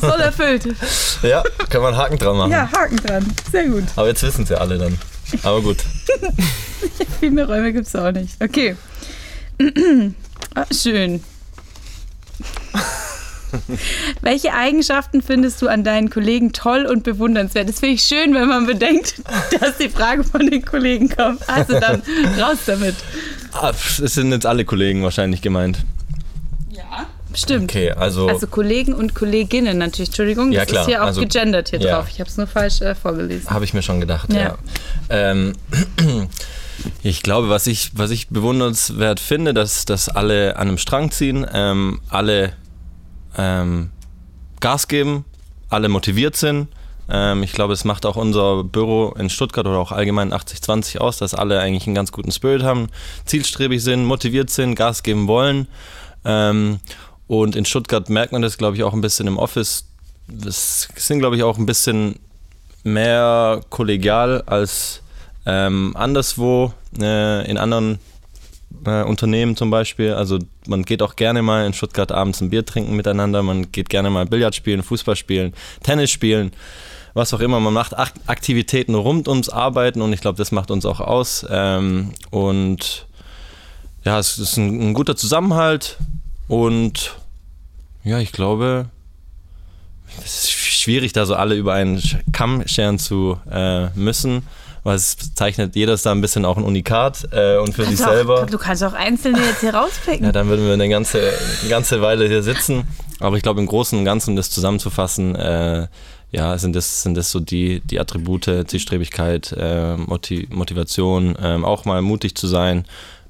Voll 0.00 0.20
erfüllt. 0.20 0.64
Ja, 1.22 1.42
kann 1.68 1.82
man 1.82 1.92
einen 1.92 2.02
Haken 2.02 2.18
dran 2.18 2.36
machen. 2.38 2.50
Ja, 2.50 2.70
Haken 2.72 2.96
dran. 2.96 3.26
Sehr 3.52 3.66
gut. 3.68 3.84
Aber 3.96 4.08
jetzt 4.08 4.22
wissen 4.22 4.46
sie 4.46 4.58
alle 4.58 4.78
dann. 4.78 4.98
Aber 5.42 5.60
gut. 5.60 5.78
Viel 7.20 7.30
mehr 7.30 7.46
Räume 7.46 7.72
gibt 7.74 7.86
es 7.86 7.94
auch 7.94 8.10
nicht. 8.10 8.36
Okay. 8.42 8.74
ah, 10.54 10.64
schön. 10.72 11.22
Welche 14.22 14.54
Eigenschaften 14.54 15.22
findest 15.22 15.60
du 15.60 15.68
an 15.68 15.84
deinen 15.84 16.08
Kollegen 16.08 16.52
toll 16.52 16.86
und 16.86 17.02
bewundernswert? 17.02 17.68
Das 17.68 17.80
finde 17.80 17.96
ich 17.96 18.02
schön, 18.02 18.32
wenn 18.34 18.48
man 18.48 18.64
bedenkt, 18.66 19.16
dass 19.60 19.76
die 19.78 19.88
Frage 19.88 20.24
von 20.24 20.48
den 20.48 20.64
Kollegen 20.64 21.08
kommt. 21.08 21.46
Also 21.48 21.78
dann 21.78 22.02
raus 22.40 22.58
damit. 22.66 22.94
Ah, 23.52 23.72
Es 23.72 24.14
sind 24.14 24.32
jetzt 24.32 24.46
alle 24.46 24.64
Kollegen 24.64 25.02
wahrscheinlich 25.02 25.42
gemeint. 25.42 25.78
Stimmt. 27.34 27.70
Okay, 27.70 27.90
also, 27.92 28.28
Also 28.28 28.46
Kollegen 28.46 28.92
und 28.92 29.14
Kolleginnen 29.14 29.78
natürlich. 29.78 30.08
Entschuldigung, 30.08 30.52
Ja, 30.52 30.60
das 30.60 30.68
klar. 30.68 30.82
ist 30.82 30.88
hier 30.88 31.02
auch 31.02 31.06
Also, 31.06 31.20
gegendert 31.20 31.70
hier 31.70 31.80
ja. 31.80 31.96
drauf. 31.96 32.06
Ich 32.10 32.20
habe 32.20 32.28
es 32.28 32.36
nur 32.36 32.46
falsch 32.46 32.80
äh, 32.80 32.94
vorgelesen. 32.94 33.48
habe 33.50 33.64
ich 33.64 33.74
mir 33.74 33.82
schon 33.82 34.00
gedacht, 34.00 34.32
ja. 34.32 34.40
Ja. 34.40 34.58
Ähm, 35.08 35.52
ich 37.02 37.22
glaube, 37.22 37.48
was 37.48 37.66
ich, 37.66 37.92
was 37.94 38.10
ich 38.10 38.28
bewundernswert 38.28 39.20
finde, 39.20 39.54
dass, 39.54 39.84
dass 39.84 40.08
alle 40.08 40.56
an 40.56 40.68
einem 40.68 40.78
Strang 40.78 41.10
ziehen, 41.10 41.46
ähm, 41.52 42.00
alle 42.08 42.52
ähm, 43.38 43.90
Gas 44.60 44.88
geben, 44.88 45.24
alle 45.68 45.88
motiviert 45.88 46.36
sind. 46.36 46.68
Ähm, 47.08 47.42
ich 47.42 47.52
glaube, 47.52 47.72
es 47.72 47.84
macht 47.84 48.06
auch 48.06 48.16
unser 48.16 48.64
Büro 48.64 49.14
in 49.18 49.30
Stuttgart 49.30 49.66
oder 49.66 49.78
auch 49.78 49.92
allgemein 49.92 50.32
8020 50.32 51.00
aus, 51.00 51.18
dass 51.18 51.34
alle 51.34 51.60
eigentlich 51.60 51.86
einen 51.86 51.94
ganz 51.94 52.12
guten 52.12 52.32
Spirit 52.32 52.62
haben, 52.62 52.88
zielstrebig 53.24 53.82
sind, 53.82 54.04
motiviert 54.04 54.50
sind, 54.50 54.74
Gas 54.74 55.02
geben 55.02 55.26
wollen. 55.28 55.68
Und 57.30 57.54
in 57.54 57.64
Stuttgart 57.64 58.08
merkt 58.08 58.32
man 58.32 58.42
das, 58.42 58.58
glaube 58.58 58.74
ich, 58.76 58.82
auch 58.82 58.92
ein 58.92 59.00
bisschen 59.00 59.28
im 59.28 59.38
Office. 59.38 59.84
Es 60.44 60.88
sind, 60.96 61.20
glaube 61.20 61.36
ich, 61.36 61.44
auch 61.44 61.58
ein 61.58 61.64
bisschen 61.64 62.18
mehr 62.82 63.60
kollegial 63.70 64.42
als 64.46 65.00
ähm, 65.46 65.92
anderswo 65.94 66.74
äh, 67.00 67.48
in 67.48 67.56
anderen 67.56 68.00
äh, 68.84 69.04
Unternehmen 69.04 69.54
zum 69.54 69.70
Beispiel. 69.70 70.14
Also 70.14 70.40
man 70.66 70.82
geht 70.82 71.02
auch 71.02 71.14
gerne 71.14 71.40
mal 71.42 71.64
in 71.66 71.72
Stuttgart 71.72 72.10
abends 72.10 72.40
ein 72.40 72.50
Bier 72.50 72.66
trinken 72.66 72.96
miteinander, 72.96 73.44
man 73.44 73.70
geht 73.70 73.90
gerne 73.90 74.10
mal 74.10 74.26
Billard 74.26 74.56
spielen, 74.56 74.82
Fußball 74.82 75.14
spielen, 75.14 75.54
Tennis 75.84 76.10
spielen, 76.10 76.50
was 77.14 77.32
auch 77.32 77.40
immer. 77.40 77.60
Man 77.60 77.74
macht 77.74 77.96
Aktivitäten 77.96 78.96
rund 78.96 79.28
ums 79.28 79.50
Arbeiten 79.50 80.02
und 80.02 80.12
ich 80.12 80.20
glaube, 80.20 80.38
das 80.38 80.50
macht 80.50 80.72
uns 80.72 80.84
auch 80.84 80.98
aus. 80.98 81.46
Ähm, 81.48 82.10
und 82.30 83.06
ja, 84.04 84.18
es 84.18 84.36
ist 84.36 84.56
ein, 84.56 84.90
ein 84.90 84.94
guter 84.94 85.14
Zusammenhalt 85.14 85.96
und 86.48 87.19
ja, 88.04 88.18
ich 88.18 88.32
glaube, 88.32 88.86
es 90.24 90.44
ist 90.44 90.50
schwierig, 90.52 91.12
da 91.12 91.26
so 91.26 91.34
alle 91.34 91.54
über 91.54 91.74
einen 91.74 92.02
Kamm 92.32 92.66
scheren 92.66 92.98
zu 92.98 93.38
äh, 93.50 93.90
müssen 93.90 94.42
weil 94.82 94.96
es 94.96 95.34
zeichnet 95.34 95.76
jeder 95.76 95.94
ist 95.94 96.06
da 96.06 96.12
ein 96.12 96.20
bisschen 96.20 96.44
auch 96.44 96.56
ein 96.56 96.64
Unikat 96.64 97.28
äh, 97.32 97.58
und 97.58 97.74
für 97.74 97.84
sich 97.84 97.98
selber. 97.98 98.46
du 98.46 98.58
kannst 98.58 98.82
auch 98.82 98.92
einzelne 98.92 99.38
jetzt 99.38 99.60
hier 99.60 99.74
rauspicken. 99.74 100.24
Ja, 100.24 100.32
dann 100.32 100.48
würden 100.48 100.64
wir 100.64 100.72
eine 100.72 100.88
ganze, 100.88 101.32
eine 101.60 101.68
ganze 101.68 102.00
Weile 102.00 102.26
hier 102.26 102.42
sitzen. 102.42 102.84
Aber 103.18 103.36
ich 103.36 103.42
glaube, 103.42 103.60
im 103.60 103.66
Großen 103.66 103.98
und 103.98 104.04
Ganzen, 104.04 104.30
um 104.30 104.36
das 104.36 104.50
zusammenzufassen, 104.50 105.34
äh, 105.36 105.88
ja, 106.32 106.56
sind 106.58 106.76
das, 106.76 107.02
sind 107.02 107.16
das 107.16 107.30
so 107.30 107.40
die, 107.40 107.80
die 107.80 107.98
Attribute, 108.00 108.48
Zielstrebigkeit, 108.66 109.52
äh, 109.58 109.96
Motiv 109.96 110.48
Motivation, 110.50 111.36
ähm, 111.42 111.64
auch 111.64 111.84
mal 111.84 112.02
mutig 112.02 112.36
zu 112.36 112.46
sein 112.46 112.84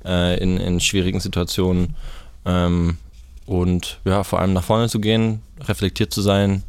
äh, 0.05 0.41
in, 0.41 0.59
in 0.59 0.81
schwierigen 0.81 1.19
Situationen 1.19 1.97
ähm, 2.45 2.99
und 3.50 3.99
ja, 4.04 4.23
vor 4.23 4.38
allem 4.38 4.52
nach 4.52 4.62
vorne 4.62 4.88
zu 4.88 5.00
gehen, 5.00 5.42
reflektiert 5.62 6.14
zu 6.14 6.23
sein 6.23 6.62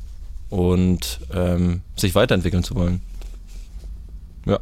und 0.50 1.20
ähm, 1.32 1.82
sich 1.96 2.16
weiterentwickeln 2.16 2.64
zu 2.64 2.74
wollen. 2.74 3.04
Ja, 4.48 4.58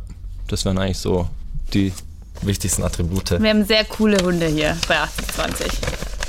das 0.50 0.66
wären 0.66 0.78
eigentlich 0.78 0.98
so 0.98 1.30
die 1.74 1.94
wichtigsten 2.42 2.84
Attribute. 2.84 3.42
Wir 3.42 3.50
haben 3.50 3.64
sehr 3.64 3.86
coole 3.86 4.18
Hunde 4.18 4.48
hier 4.48 4.76
bei 4.90 5.00
28. 5.00 5.72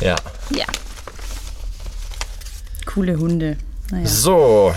Ja. 0.01 0.15
Ja. 0.55 0.67
Coole 2.87 3.19
Hunde. 3.19 3.57
Naja. 3.91 4.07
So. 4.07 4.73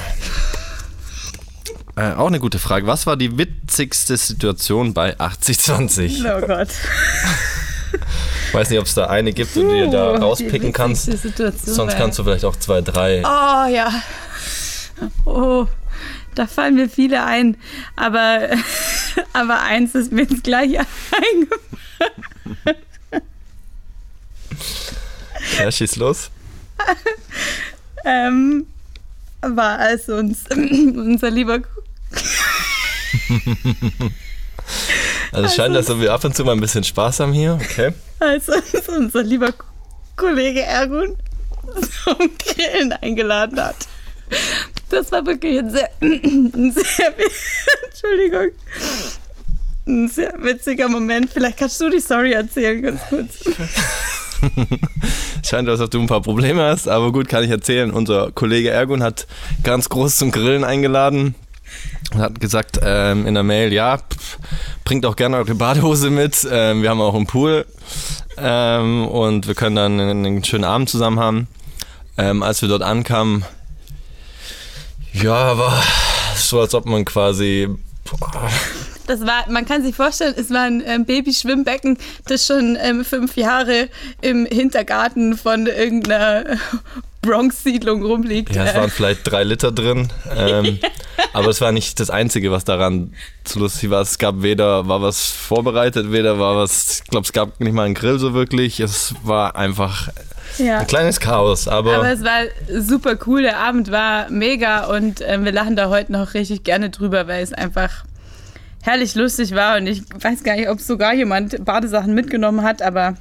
Äh, 1.96 2.14
auch 2.14 2.28
eine 2.28 2.40
gute 2.40 2.58
Frage. 2.58 2.88
Was 2.88 3.06
war 3.06 3.18
die 3.18 3.38
witzigste 3.38 4.18
Situation 4.18 4.96
bei 4.96 5.20
8020? 5.20 6.24
Oh 6.26 6.42
Gott. 6.42 6.70
Ich 8.54 8.60
weiß 8.60 8.70
nicht, 8.70 8.78
ob 8.78 8.86
es 8.86 8.94
da 8.94 9.08
eine 9.08 9.34
gibt, 9.34 9.56
die 9.56 9.62
du 9.62 9.90
da 9.90 10.16
rauspicken 10.16 10.72
kannst. 10.74 11.06
Sonst 11.66 11.98
kannst 11.98 12.20
du 12.20 12.24
vielleicht 12.24 12.46
auch 12.46 12.56
zwei, 12.56 12.82
drei. 12.82 13.24
Oh 13.26 13.68
ja. 13.68 13.92
Oh. 15.26 15.66
Da 16.36 16.46
fallen 16.46 16.76
mir 16.76 16.88
viele 16.88 17.24
ein, 17.24 17.58
aber, 17.96 18.50
aber 19.34 19.64
eins 19.64 19.96
ist 19.96 20.12
mir 20.12 20.22
jetzt 20.22 20.44
gleich 20.44 20.78
eingefallen. 20.78 21.48
Ja, 25.58 25.72
schieß 25.72 25.96
los. 25.96 26.30
ähm, 28.06 28.68
war 29.42 29.80
als 29.80 30.10
uns 30.10 30.44
unser 30.52 31.32
lieber. 31.32 31.62
Also 35.34 35.48
es 35.48 35.56
scheint, 35.56 35.76
dass 35.76 36.00
wir 36.00 36.14
ab 36.14 36.24
und 36.24 36.36
zu 36.36 36.44
mal 36.44 36.54
ein 36.54 36.62
bisschen 36.62 36.84
Spaß 36.84 37.20
haben 37.20 37.34
hier, 37.34 37.60
okay. 37.62 37.94
Als 38.20 38.50
uns 38.50 38.88
unser 38.88 39.24
lieber 39.24 39.54
Kollege 40.16 40.62
Ergun 40.62 41.18
zum 42.04 42.18
Grillen 42.38 42.94
eingeladen 42.94 43.60
hat. 43.60 43.76
Das 44.90 45.12
war 45.12 45.26
wirklich 45.26 45.60
ein 45.60 45.70
sehr, 45.70 45.90
ein 46.02 46.72
sehr, 46.72 47.14
Entschuldigung, 47.90 48.52
ein 49.88 50.08
sehr 50.08 50.34
witziger 50.40 50.88
Moment. 50.88 51.32
Vielleicht 51.32 51.58
kannst 51.58 51.82
du 51.82 51.90
die 51.90 52.00
Story 52.00 52.34
erzählen, 52.34 52.82
ganz 52.82 53.02
kurz. 53.10 53.40
Scheint, 55.44 55.70
als 55.70 55.80
ob 55.80 55.92
du 55.92 56.00
ein 56.00 56.08
paar 56.08 56.22
Probleme 56.22 56.64
hast, 56.64 56.88
aber 56.88 57.12
gut, 57.12 57.28
kann 57.28 57.44
ich 57.44 57.50
erzählen. 57.50 57.92
Unser 57.92 58.32
Kollege 58.32 58.70
Ergun 58.70 59.04
hat 59.04 59.28
ganz 59.64 59.90
groß 59.90 60.18
zum 60.18 60.32
Grillen 60.32 60.64
eingeladen 60.64 61.36
und 62.14 62.22
hat 62.22 62.40
gesagt 62.40 62.80
ähm, 62.84 63.26
in 63.26 63.34
der 63.34 63.44
Mail, 63.44 63.74
ja, 63.74 64.00
bringt 64.94 65.08
auch 65.08 65.16
gerne 65.16 65.38
eure 65.38 65.56
Badehose 65.56 66.12
mit. 66.12 66.48
Ähm, 66.52 66.84
wir 66.84 66.92
haben 66.92 67.02
auch 67.02 67.16
einen 67.16 67.26
Pool 67.26 67.66
ähm, 68.38 69.08
und 69.08 69.48
wir 69.48 69.56
können 69.56 69.76
dann 69.76 70.00
einen, 70.00 70.24
einen 70.24 70.44
schönen 70.44 70.66
Abend 70.66 70.88
zusammen 70.88 71.20
haben. 71.20 71.48
Ähm, 72.16 72.44
als 72.44 72.62
wir 72.62 72.70
dort 72.70 72.84
ankamen, 72.84 73.44
ja, 75.14 75.34
aber 75.34 75.74
so, 76.36 76.62
als 76.62 76.76
ob 76.76 76.86
man 76.86 77.06
quasi. 77.06 77.70
Boah. 78.04 78.52
Das 79.08 79.22
war, 79.22 79.50
man 79.50 79.66
kann 79.66 79.82
sich 79.82 79.96
vorstellen, 79.96 80.36
es 80.38 80.52
war 80.52 80.62
ein 80.62 80.84
ähm, 80.86 81.06
Babyschwimmbecken, 81.06 81.98
das 82.28 82.46
schon 82.46 82.78
ähm, 82.80 83.04
fünf 83.04 83.36
Jahre 83.36 83.90
im 84.22 84.46
Hintergarten 84.46 85.36
von 85.36 85.66
irgendeiner 85.66 86.60
Bronx-Siedlung 87.24 88.04
rumliegt. 88.04 88.56
Ja, 88.56 88.66
es 88.66 88.76
waren 88.76 88.90
vielleicht 88.90 89.22
drei 89.24 89.44
Liter 89.44 89.72
drin. 89.72 90.10
Ähm, 90.36 90.80
aber 91.34 91.48
es 91.48 91.60
war 91.62 91.72
nicht 91.72 92.00
das 92.00 92.10
Einzige, 92.10 92.52
was 92.52 92.66
daran 92.66 93.14
zu 93.44 93.60
lustig 93.60 93.90
war. 93.90 94.02
Es 94.02 94.20
gab 94.20 94.44
weder, 94.44 94.88
war 94.88 95.02
was 95.02 95.32
vorbereitet, 95.32 96.12
weder 96.12 96.38
war 96.38 96.58
was, 96.58 97.02
ich 97.04 97.10
glaube, 97.10 97.26
es 97.26 97.34
gab 97.34 97.60
nicht 97.60 97.74
mal 97.74 97.86
einen 97.86 97.96
Grill 97.96 98.20
so 98.20 98.34
wirklich. 98.34 98.80
Es 98.80 99.16
war 99.24 99.56
einfach 99.56 100.10
ja. 100.58 100.80
Ein 100.80 100.88
kleines 100.88 101.20
Chaos, 101.20 101.68
aber. 101.68 101.96
Aber 101.96 102.12
es 102.12 102.24
war 102.24 102.44
super 102.70 103.18
cool. 103.26 103.42
Der 103.42 103.58
Abend 103.58 103.92
war 103.92 104.30
mega 104.30 104.86
und 104.86 105.22
äh, 105.22 105.44
wir 105.44 105.52
lachen 105.52 105.76
da 105.76 105.90
heute 105.90 106.12
noch 106.12 106.34
richtig 106.34 106.64
gerne 106.64 106.90
drüber, 106.90 107.28
weil 107.28 107.44
es 107.44 107.54
einfach 107.54 108.06
herrlich 108.82 109.16
lustig 109.16 109.56
war. 109.56 109.78
Und 109.78 109.88
ich 109.88 110.04
weiß 110.14 110.44
gar 110.44 110.56
nicht, 110.56 110.70
ob 110.70 110.80
sogar 110.80 111.14
jemand 111.14 111.66
Badesachen 111.66 112.14
mitgenommen 112.14 112.64
hat, 112.64 112.82
aber 112.82 113.16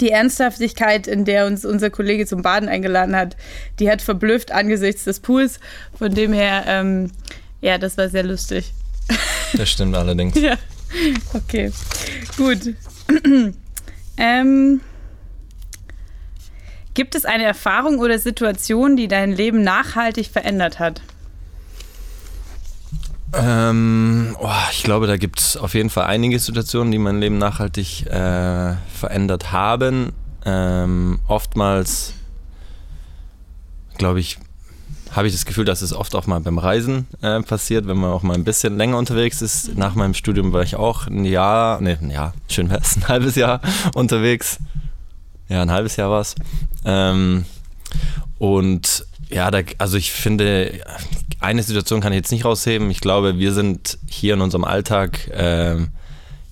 die 0.00 0.10
Ernsthaftigkeit, 0.10 1.06
in 1.06 1.24
der 1.24 1.46
uns 1.46 1.64
unser 1.64 1.90
Kollege 1.90 2.26
zum 2.26 2.42
Baden 2.42 2.68
eingeladen 2.68 3.16
hat, 3.16 3.36
die 3.78 3.90
hat 3.90 4.02
verblüfft 4.02 4.52
angesichts 4.52 5.04
des 5.04 5.20
Pools. 5.20 5.60
Von 5.96 6.14
dem 6.14 6.32
her, 6.32 6.64
ähm, 6.66 7.10
ja, 7.60 7.78
das 7.78 7.96
war 7.96 8.08
sehr 8.08 8.24
lustig. 8.24 8.72
Das 9.56 9.70
stimmt 9.70 9.94
allerdings. 9.94 10.34
ja. 10.34 10.56
Okay. 11.32 11.70
Gut. 12.36 12.74
ähm. 14.16 14.80
Gibt 16.94 17.14
es 17.14 17.24
eine 17.24 17.44
Erfahrung 17.44 17.98
oder 17.98 18.18
Situation, 18.18 18.96
die 18.96 19.06
dein 19.06 19.32
Leben 19.32 19.62
nachhaltig 19.62 20.28
verändert 20.28 20.78
hat? 20.80 21.02
Ähm, 23.36 24.36
oh, 24.40 24.48
ich 24.70 24.82
glaube, 24.82 25.06
da 25.06 25.16
gibt 25.16 25.40
es 25.40 25.56
auf 25.56 25.74
jeden 25.74 25.90
Fall 25.90 26.04
einige 26.04 26.38
Situationen, 26.38 26.92
die 26.92 26.98
mein 26.98 27.20
Leben 27.20 27.38
nachhaltig 27.38 28.06
äh, 28.06 28.74
verändert 28.92 29.52
haben. 29.52 30.12
Ähm, 30.44 31.20
oftmals, 31.26 32.14
glaube 33.96 34.20
ich, 34.20 34.38
habe 35.12 35.28
ich 35.28 35.32
das 35.32 35.46
Gefühl, 35.46 35.64
dass 35.64 35.82
es 35.82 35.92
oft 35.92 36.14
auch 36.14 36.26
mal 36.26 36.40
beim 36.40 36.58
Reisen 36.58 37.06
äh, 37.22 37.40
passiert, 37.40 37.86
wenn 37.86 37.96
man 37.96 38.10
auch 38.10 38.22
mal 38.22 38.34
ein 38.34 38.44
bisschen 38.44 38.76
länger 38.76 38.98
unterwegs 38.98 39.42
ist. 39.42 39.76
Nach 39.76 39.94
meinem 39.94 40.14
Studium 40.14 40.52
war 40.52 40.62
ich 40.62 40.76
auch 40.76 41.06
ein 41.06 41.24
Jahr, 41.24 41.80
ne, 41.80 41.98
ein 42.00 42.10
Jahr, 42.10 42.34
schön 42.48 42.68
wäre 42.68 42.80
es, 42.80 42.96
ein 42.96 43.08
halbes 43.08 43.36
Jahr 43.36 43.60
unterwegs. 43.94 44.58
Ja, 45.48 45.62
ein 45.62 45.70
halbes 45.70 45.96
Jahr 45.96 46.10
war 46.10 46.20
es. 46.20 46.34
Ähm, 46.84 47.44
und 48.38 49.06
ja, 49.34 49.50
da, 49.50 49.62
also 49.78 49.96
ich 49.96 50.12
finde, 50.12 50.80
eine 51.40 51.64
Situation 51.64 52.00
kann 52.00 52.12
ich 52.12 52.18
jetzt 52.18 52.30
nicht 52.30 52.44
rausheben. 52.44 52.88
Ich 52.90 53.00
glaube, 53.00 53.36
wir 53.36 53.52
sind 53.52 53.98
hier 54.06 54.34
in 54.34 54.40
unserem 54.40 54.62
Alltag 54.62 55.28
ähm, 55.32 55.88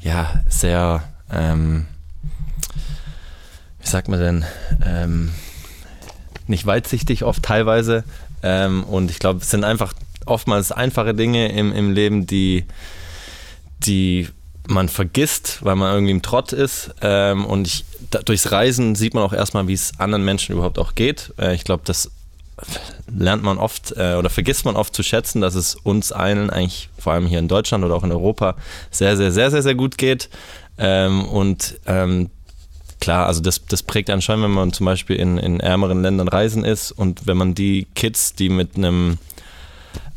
ja 0.01 0.43
sehr, 0.49 1.05
ähm, 1.33 1.87
wie 3.81 3.87
sagt 3.87 4.09
man 4.09 4.19
denn, 4.19 4.45
ähm, 4.85 5.33
nicht 6.49 6.67
weitsichtig 6.67 7.23
oft 7.23 7.45
teilweise. 7.45 8.03
Ähm, 8.43 8.83
und 8.83 9.12
ich 9.12 9.21
glaube, 9.21 9.39
es 9.43 9.51
sind 9.51 9.62
einfach 9.62 9.95
oftmals 10.27 10.73
einfache 10.73 11.15
Dinge 11.15 11.53
im, 11.53 11.73
im 11.73 11.93
Leben, 11.93 12.27
die, 12.27 12.65
die 13.79 14.29
man 14.67 14.89
vergisst, 14.89 15.61
weil 15.62 15.77
man 15.77 15.95
irgendwie 15.95 16.12
im 16.12 16.23
Trott 16.23 16.53
ist. 16.53 16.97
Ähm, 17.01 17.47
und 17.47 17.69
ich, 17.69 17.85
da, 18.11 18.19
durchs 18.23 18.51
Reisen 18.51 18.97
sieht 18.97 19.15
man 19.15 19.23
auch 19.23 19.33
erstmal, 19.33 19.69
wie 19.69 19.73
es 19.73 20.01
anderen 20.01 20.25
Menschen 20.25 20.53
überhaupt 20.53 20.81
auch 20.81 20.97
geht. 20.97 21.33
Äh, 21.39 21.55
ich 21.55 21.62
glaube, 21.62 21.85
das 21.87 22.11
lernt 23.14 23.42
man 23.42 23.59
oft 23.59 23.92
äh, 23.97 24.14
oder 24.14 24.31
vergisst 24.31 24.64
man 24.64 24.76
oft 24.76 24.95
zu 24.95 25.02
schätzen, 25.02 25.40
dass 25.40 25.54
es 25.54 25.75
uns 25.75 26.12
allen 26.12 26.50
eigentlich, 26.50 26.88
vor 26.99 27.12
allem 27.12 27.26
hier 27.26 27.38
in 27.38 27.49
Deutschland 27.49 27.85
oder 27.85 27.95
auch 27.95 28.04
in 28.04 28.12
Europa, 28.12 28.57
sehr, 28.90 29.16
sehr, 29.16 29.33
sehr, 29.33 29.50
sehr, 29.50 29.62
sehr 29.62 29.75
gut 29.75 29.99
geht. 29.99 30.28
Ähm, 30.78 31.25
und 31.26 31.78
ähm, 31.87 32.31
klar, 33.00 33.26
also 33.26 33.40
das, 33.40 33.66
das 33.66 33.83
prägt 33.83 34.11
einen 34.11 34.23
schon, 34.23 34.42
wenn 34.42 34.50
man 34.50 34.73
zum 34.73 34.87
Beispiel 34.87 35.16
in, 35.16 35.38
in 35.38 35.61
ärmeren 35.61 36.02
Ländern 36.02 36.28
reisen 36.28 36.64
ist 36.64 36.92
und 36.92 37.26
wenn 37.26 37.37
man 37.37 37.54
die 37.54 37.87
Kids, 37.95 38.35
die 38.35 38.49
mit 38.49 38.76
einem 38.76 39.19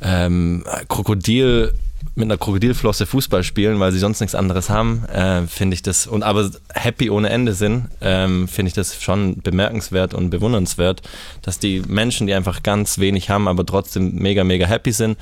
ähm, 0.02 0.64
Krokodil 0.88 1.74
mit 2.16 2.26
einer 2.26 2.38
Krokodilflosse 2.38 3.06
Fußball 3.06 3.44
spielen, 3.44 3.80
weil 3.80 3.92
sie 3.92 4.00
sonst 4.00 4.22
nichts 4.22 4.36
anderes 4.36 4.70
haben, 4.70 5.04
äh, 5.06 5.46
finde 5.48 5.76
ich 5.76 5.82
das, 5.82 6.08
und 6.08 6.24
aber 6.24 6.50
happy 6.74 7.10
ohne 7.10 7.30
Ende 7.30 7.54
sind, 7.54 7.90
ähm, 8.00 8.48
finde 8.48 8.70
ich 8.70 8.74
das 8.74 9.02
schon 9.02 9.42
bemerkenswert 9.42 10.14
und 10.14 10.30
bewundernswert, 10.30 11.02
dass 11.42 11.60
die 11.60 11.82
Menschen, 11.88 12.26
die 12.26 12.34
einfach 12.34 12.64
ganz 12.64 13.00
wenig 13.00 13.30
haben, 13.30 13.50
aber 13.50 13.66
trotzdem 13.66 14.16
mega, 14.16 14.46
mega 14.46 14.66
happy 14.66 14.94
sind, 14.94 15.18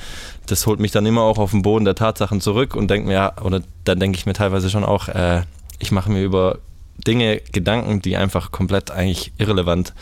das 0.45 0.67
holt 0.67 0.79
mich 0.79 0.91
dann 0.91 1.05
immer 1.05 1.21
auch 1.21 1.39
auf 1.39 1.51
den 1.51 1.63
Boden 1.63 1.85
der 1.85 1.95
Tatsachen 1.95 2.41
zurück 2.41 2.75
und 2.75 2.91
denke 2.91 3.07
mir, 3.07 3.33
oder 3.43 3.63
dann 3.85 3.99
denke 3.99 4.17
ich 4.17 4.27
mir 4.27 4.33
teilweise 4.33 4.69
schon 4.69 4.83
auch, 4.83 5.07
äh, 5.07 5.41
ich 5.79 5.91
mache 5.91 6.11
mir 6.11 6.23
über 6.23 6.59
Dinge, 7.07 7.41
Gedanken, 7.51 8.01
die 8.01 8.17
einfach 8.17 8.51
komplett 8.51 8.91
eigentlich 8.91 9.33
irrelevant 9.37 9.93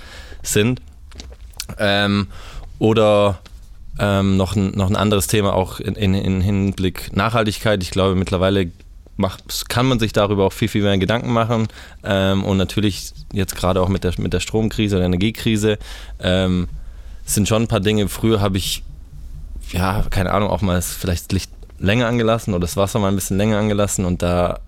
sind. 0.44 0.82
Ähm, 1.80 2.28
oder 2.80 3.40
ähm, 4.02 4.36
noch, 4.36 4.56
ein, 4.56 4.72
noch 4.72 4.90
ein 4.90 4.96
anderes 4.96 5.28
Thema 5.28 5.54
auch 5.54 5.80
in, 5.80 5.94
in, 5.94 6.16
in 6.16 6.42
Hinblick 6.42 7.16
Nachhaltigkeit. 7.16 7.84
Ich 7.84 7.92
glaube, 7.92 8.16
mittlerweile 8.16 8.72
macht, 9.16 9.70
kann 9.70 9.86
man 9.86 10.00
sich 10.00 10.12
darüber 10.12 10.46
auch 10.46 10.54
viel, 10.54 10.68
viel 10.68 10.82
mehr 10.82 10.98
Gedanken 10.98 11.32
machen. 11.32 11.68
Ähm, 12.04 12.44
und 12.44 12.58
natürlich 12.58 13.14
jetzt 13.32 13.56
gerade 13.56 13.80
auch 13.80 13.90
mit 13.90 14.04
der, 14.04 14.14
mit 14.18 14.34
der 14.34 14.40
Stromkrise 14.40 14.96
oder 14.96 15.06
Energiekrise 15.06 15.78
ähm, 16.20 16.68
sind 17.26 17.48
schon 17.48 17.64
ein 17.64 17.68
paar 17.68 17.80
Dinge. 17.80 18.10
Früher 18.10 18.42
habe 18.42 18.58
ich, 18.58 18.84
ja, 19.72 20.04
keine 20.10 20.32
Ahnung, 20.32 20.50
auch 20.50 20.62
mal 20.62 20.82
vielleicht 20.82 21.26
das 21.26 21.34
Licht 21.34 21.52
länger 21.78 22.08
angelassen 22.08 22.56
oder 22.56 22.62
das 22.62 22.78
Wasser 22.78 22.98
mal 22.98 23.10
ein 23.10 23.16
bisschen 23.16 23.38
länger 23.38 23.60
angelassen. 23.60 24.06
Und 24.06 24.24
da, 24.24 24.62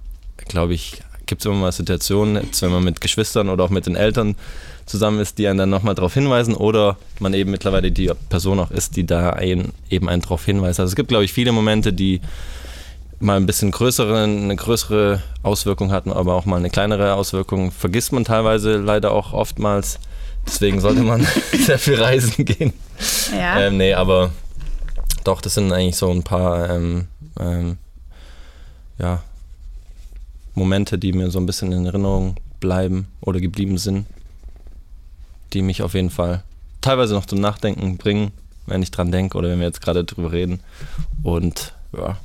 glaube 0.48 0.75
ich, 0.75 1.02
gibt 1.25 1.42
es 1.42 1.46
immer 1.46 1.56
mal 1.56 1.72
Situationen, 1.72 2.44
jetzt, 2.44 2.62
wenn 2.62 2.72
man 2.72 2.84
mit 2.84 3.01
Geschwistern 3.01 3.50
oder 3.50 3.63
auch 3.63 3.70
mit 3.70 3.86
den 3.86 3.96
Eltern 3.96 4.36
zusammen 4.86 5.20
ist, 5.20 5.38
die 5.38 5.48
einen 5.48 5.60
dann 5.60 5.70
nochmal 5.70 5.96
darauf 5.96 6.13
hinweisen 6.13 6.56
oder 6.56 6.98
man 7.20 7.34
eben 7.34 7.51
mittlerweile 7.51 7.92
die 7.92 8.12
Person 8.30 8.60
auch 8.60 8.72
ist, 8.72 8.96
die 8.96 9.06
da 9.06 9.32
einen, 9.32 9.72
eben 9.89 10.10
einen 10.10 10.22
darauf 10.22 10.44
hinweist. 10.46 10.80
Also 10.80 10.92
es 10.92 10.96
gibt, 10.96 11.10
glaube 11.10 11.24
ich, 11.24 11.34
viele 11.34 11.51
Momente, 11.51 11.94
die 11.94 12.22
mal 13.20 13.38
ein 13.38 13.46
bisschen 13.46 13.72
größere, 13.72 14.24
eine 14.24 14.56
größere 14.56 15.22
Auswirkung 15.42 15.92
hatten, 15.92 16.12
aber 16.12 16.34
auch 16.34 16.46
mal 16.46 16.58
eine 16.58 16.70
kleinere 16.70 17.13
Auswirkung. 17.13 17.72
Vergisst 17.72 18.12
man 18.12 18.25
teilweise 18.25 18.77
leider 18.77 19.12
auch 19.12 19.34
oftmals. 19.34 20.00
Deswegen 20.46 20.82
sollte 20.82 21.01
man 21.01 21.25
sehr 21.53 21.80
viel 21.80 21.96
reisen 21.96 22.44
gehen. 22.44 22.74
Ja. 23.32 23.62
Ähm, 23.62 23.77
nee, 23.77 23.94
aber 23.94 24.32
doch, 25.24 25.39
das 25.42 25.53
sind 25.53 25.72
eigentlich 25.72 25.96
so 25.96 26.12
ein 26.12 26.24
paar 26.24 26.70
ähm, 26.70 27.08
ähm, 27.39 27.77
ja, 29.00 29.22
Momente, 30.55 30.98
die 30.98 31.13
mir 31.13 31.31
so 31.31 31.39
ein 31.39 31.45
bisschen 31.45 31.72
in 31.72 31.86
Erinnerung 31.86 32.36
bleiben 32.60 33.07
oder 33.22 33.39
geblieben 33.39 33.77
sind, 33.77 34.05
die 35.53 35.62
mich 35.62 35.81
auf 35.81 35.93
jeden 35.93 36.10
Fall 36.10 36.43
teilweise 36.81 37.13
noch 37.13 37.25
zum 37.25 37.39
Nachdenken 37.39 37.98
bringen, 37.98 38.31
wenn 38.65 38.81
ich 38.83 38.91
dran 38.91 39.12
denke 39.12 39.38
oder 39.38 39.50
wenn 39.50 39.60
wir 39.60 39.67
jetzt 39.67 39.81
gerade 39.81 40.03
drüber 40.03 40.31
reden. 40.31 40.60
Und 41.24 41.74
ja, 41.95 42.17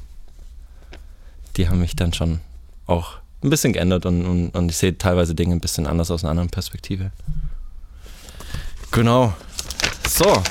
die 1.56 1.68
haben 1.68 1.80
mich 1.80 1.96
dann 1.96 2.12
schon 2.12 2.40
auch 2.86 3.18
ein 3.42 3.50
bisschen 3.50 3.72
geändert 3.72 4.06
und, 4.06 4.24
und, 4.26 4.50
und 4.50 4.70
ich 4.70 4.76
sehe 4.76 4.96
teilweise 4.98 5.34
Dinge 5.34 5.54
ein 5.54 5.60
bisschen 5.60 5.86
anders 5.86 6.10
aus 6.10 6.24
einer 6.24 6.30
anderen 6.30 6.50
Perspektive. 6.50 7.10
Genau. 8.90 9.34
So. 10.08 10.42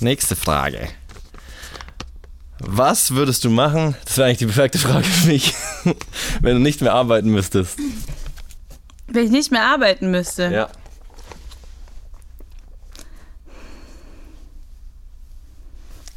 Nächste 0.00 0.36
Frage. 0.36 0.88
Was 2.62 3.14
würdest 3.14 3.44
du 3.44 3.50
machen? 3.50 3.96
Das 4.04 4.18
wäre 4.18 4.26
eigentlich 4.26 4.38
die 4.38 4.46
perfekte 4.46 4.78
Frage 4.78 5.04
für 5.04 5.28
mich, 5.28 5.54
wenn 6.40 6.56
du 6.56 6.60
nicht 6.60 6.82
mehr 6.82 6.92
arbeiten 6.92 7.30
müsstest. 7.30 7.78
Wenn 9.08 9.24
ich 9.24 9.30
nicht 9.30 9.50
mehr 9.50 9.64
arbeiten 9.64 10.10
müsste? 10.10 10.50
Ja. 10.52 10.68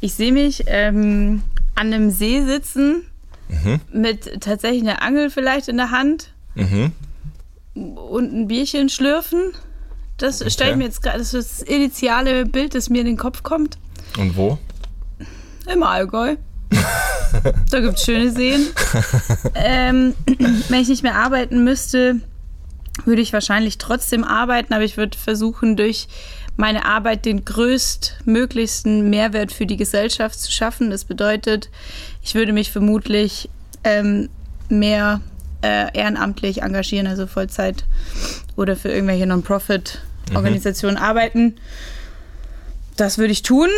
Ich 0.00 0.12
sehe 0.14 0.32
mich 0.32 0.64
ähm, 0.66 1.42
an 1.74 1.92
einem 1.92 2.10
See 2.10 2.44
sitzen 2.44 3.06
mhm. 3.48 3.80
mit 3.90 4.42
tatsächlich 4.42 4.82
einer 4.82 5.00
Angel 5.00 5.30
vielleicht 5.30 5.68
in 5.68 5.78
der 5.78 5.90
Hand 5.90 6.34
mhm. 6.54 6.92
und 7.74 8.34
ein 8.34 8.48
Bierchen 8.48 8.90
schlürfen. 8.90 9.52
Das 10.18 10.42
okay. 10.42 10.50
stelle 10.50 10.70
ich 10.72 10.76
mir 10.76 10.84
jetzt 10.84 11.02
gerade, 11.02 11.18
das 11.18 11.32
ist 11.32 11.60
das 11.60 11.62
initiale 11.66 12.44
Bild, 12.44 12.74
das 12.74 12.90
mir 12.90 13.00
in 13.00 13.06
den 13.06 13.16
Kopf 13.16 13.42
kommt. 13.42 13.78
Und 14.18 14.36
wo? 14.36 14.58
Im 15.72 15.82
Allgäu. 15.82 16.36
da 17.70 17.80
gibt 17.80 17.96
es 17.96 18.04
schöne 18.04 18.30
Seen. 18.30 18.66
ähm, 19.54 20.14
wenn 20.68 20.80
ich 20.80 20.88
nicht 20.88 21.02
mehr 21.02 21.16
arbeiten 21.16 21.64
müsste, 21.64 22.16
würde 23.04 23.22
ich 23.22 23.32
wahrscheinlich 23.32 23.78
trotzdem 23.78 24.24
arbeiten, 24.24 24.72
aber 24.72 24.84
ich 24.84 24.96
würde 24.96 25.18
versuchen, 25.18 25.76
durch 25.76 26.08
meine 26.56 26.84
Arbeit 26.84 27.24
den 27.24 27.44
größtmöglichsten 27.44 29.10
Mehrwert 29.10 29.52
für 29.52 29.66
die 29.66 29.76
Gesellschaft 29.76 30.38
zu 30.38 30.52
schaffen. 30.52 30.90
Das 30.90 31.04
bedeutet, 31.04 31.68
ich 32.22 32.34
würde 32.34 32.52
mich 32.52 32.70
vermutlich 32.70 33.48
ähm, 33.82 34.28
mehr 34.68 35.20
äh, 35.62 35.96
ehrenamtlich 35.96 36.62
engagieren, 36.62 37.06
also 37.06 37.26
Vollzeit 37.26 37.84
oder 38.54 38.76
für 38.76 38.90
irgendwelche 38.90 39.26
Non-Profit-Organisationen 39.26 40.96
mhm. 40.96 41.02
arbeiten. 41.02 41.56
Das 42.96 43.18
würde 43.18 43.32
ich 43.32 43.42
tun. 43.42 43.68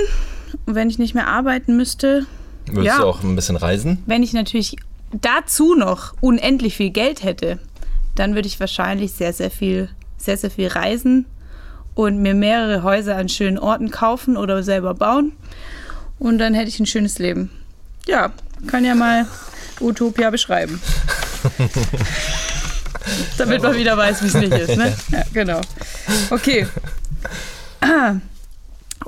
Und 0.64 0.74
wenn 0.74 0.90
ich 0.90 0.98
nicht 0.98 1.14
mehr 1.14 1.28
arbeiten 1.28 1.76
müsste. 1.76 2.26
Würdest 2.66 2.96
ja, 2.96 3.02
du 3.02 3.08
auch 3.08 3.22
ein 3.22 3.36
bisschen 3.36 3.56
reisen? 3.56 4.02
Wenn 4.06 4.22
ich 4.22 4.32
natürlich 4.32 4.76
dazu 5.12 5.74
noch 5.74 6.14
unendlich 6.20 6.76
viel 6.76 6.90
Geld 6.90 7.22
hätte, 7.22 7.58
dann 8.14 8.34
würde 8.34 8.48
ich 8.48 8.58
wahrscheinlich 8.58 9.12
sehr, 9.12 9.32
sehr 9.32 9.50
viel, 9.50 9.88
sehr, 10.16 10.36
sehr 10.36 10.50
viel 10.50 10.68
reisen 10.68 11.26
und 11.94 12.20
mir 12.20 12.34
mehrere 12.34 12.82
Häuser 12.82 13.16
an 13.16 13.28
schönen 13.28 13.58
Orten 13.58 13.90
kaufen 13.90 14.36
oder 14.36 14.62
selber 14.62 14.94
bauen. 14.94 15.32
Und 16.18 16.38
dann 16.38 16.54
hätte 16.54 16.68
ich 16.68 16.80
ein 16.80 16.86
schönes 16.86 17.18
Leben. 17.18 17.50
Ja, 18.06 18.32
kann 18.66 18.84
ja 18.84 18.94
mal 18.94 19.26
Utopia 19.80 20.30
beschreiben. 20.30 20.80
Damit 23.38 23.62
man 23.62 23.76
wieder 23.76 23.96
weiß, 23.96 24.22
wie 24.22 24.26
es 24.26 24.34
nicht 24.34 24.52
ist. 24.52 24.76
Ne? 24.76 24.96
Ja, 25.10 25.22
genau. 25.32 25.60
Okay. 26.30 26.66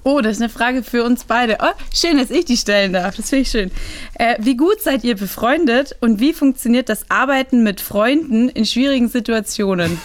Oh, 0.09 0.23
das 0.23 0.37
ist 0.37 0.43
eine 0.43 0.49
Frage 0.49 0.83
für 0.83 1.05
uns 1.05 1.25
beide. 1.25 1.59
Oh, 1.61 1.67
schön, 1.95 2.17
dass 2.17 2.31
ich 2.31 2.47
die 2.47 2.57
stellen 2.57 2.95
darf. 2.95 3.17
Das 3.17 3.29
finde 3.29 3.43
ich 3.43 3.51
schön. 3.51 3.71
Äh, 4.15 4.37
wie 4.39 4.57
gut 4.57 4.81
seid 4.81 5.05
ihr 5.05 5.15
befreundet 5.15 5.97
und 6.01 6.19
wie 6.19 6.33
funktioniert 6.33 6.89
das 6.89 7.11
Arbeiten 7.11 7.63
mit 7.63 7.83
Freunden 7.83 8.49
in 8.49 8.65
schwierigen 8.65 9.11
Situationen? 9.11 10.01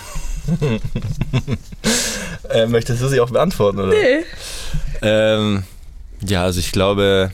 äh, 2.50 2.66
möchtest 2.66 3.02
du 3.02 3.08
sie 3.08 3.22
auch 3.22 3.30
beantworten, 3.30 3.80
oder? 3.80 3.94
Nee. 3.94 4.26
Ähm, 5.02 5.64
ja, 6.20 6.44
also 6.44 6.60
ich 6.60 6.74
glaube, 6.74 7.32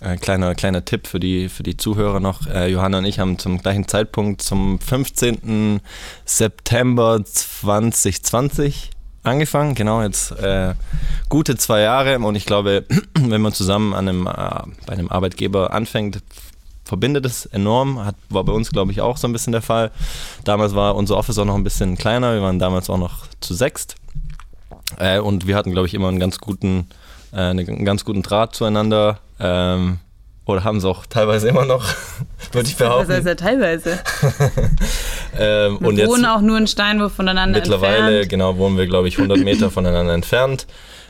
äh, 0.00 0.16
kleiner, 0.18 0.54
kleiner 0.54 0.84
Tipp 0.84 1.08
für 1.08 1.18
die, 1.18 1.48
für 1.48 1.64
die 1.64 1.76
Zuhörer 1.76 2.20
noch. 2.20 2.46
Äh, 2.46 2.68
Johanna 2.70 2.98
und 2.98 3.06
ich 3.06 3.18
haben 3.18 3.40
zum 3.40 3.58
gleichen 3.60 3.88
Zeitpunkt 3.88 4.40
zum 4.40 4.78
15. 4.78 5.80
September 6.24 7.24
2020 7.24 8.90
angefangen. 9.28 9.74
Genau, 9.74 10.02
jetzt 10.02 10.32
äh, 10.32 10.74
gute 11.28 11.56
zwei 11.56 11.80
Jahre. 11.80 12.18
Und 12.18 12.34
ich 12.34 12.46
glaube, 12.46 12.84
wenn 13.14 13.40
man 13.40 13.52
zusammen 13.52 13.94
an 13.94 14.08
einem, 14.08 14.26
äh, 14.26 14.30
bei 14.86 14.92
einem 14.92 15.08
Arbeitgeber 15.08 15.72
anfängt, 15.72 16.22
verbindet 16.84 17.26
es 17.26 17.46
enorm. 17.46 18.04
Hat, 18.04 18.16
war 18.30 18.44
bei 18.44 18.52
uns, 18.52 18.70
glaube 18.70 18.92
ich, 18.92 19.00
auch 19.00 19.16
so 19.16 19.28
ein 19.28 19.32
bisschen 19.32 19.52
der 19.52 19.62
Fall. 19.62 19.90
Damals 20.44 20.74
war 20.74 20.96
unser 20.96 21.16
Office 21.16 21.38
auch 21.38 21.44
noch 21.44 21.54
ein 21.54 21.64
bisschen 21.64 21.96
kleiner. 21.96 22.34
Wir 22.34 22.42
waren 22.42 22.58
damals 22.58 22.90
auch 22.90 22.98
noch 22.98 23.26
zu 23.40 23.54
sechst. 23.54 23.96
Äh, 24.98 25.20
und 25.20 25.46
wir 25.46 25.56
hatten, 25.56 25.72
glaube 25.72 25.86
ich, 25.86 25.94
immer 25.94 26.08
einen 26.08 26.20
ganz 26.20 26.38
guten, 26.38 26.86
äh, 27.32 27.40
einen 27.40 27.84
ganz 27.84 28.04
guten 28.04 28.22
Draht 28.22 28.54
zueinander. 28.54 29.20
Ähm, 29.38 29.98
oder 30.48 30.64
haben 30.64 30.80
sie 30.80 30.88
auch 30.88 31.04
teilweise 31.06 31.46
immer 31.48 31.66
noch, 31.66 31.84
würde 32.52 32.68
ich 32.68 32.76
behaupten. 32.76 33.12
Also, 33.12 33.34
teilweise. 33.34 33.98
ähm, 35.38 35.78
wir 35.78 35.88
und 35.88 36.06
wohnen 36.06 36.24
auch 36.24 36.40
nur 36.40 36.56
einen 36.56 36.66
Steinwurf 36.66 37.12
voneinander 37.12 37.58
mittlerweile, 37.58 37.86
entfernt. 37.86 38.08
Mittlerweile, 38.08 38.26
genau, 38.28 38.56
wohnen 38.56 38.78
wir, 38.78 38.86
glaube 38.86 39.08
ich, 39.08 39.18
100 39.18 39.38
Meter 39.40 39.70
voneinander 39.70 40.14
entfernt. 40.14 40.66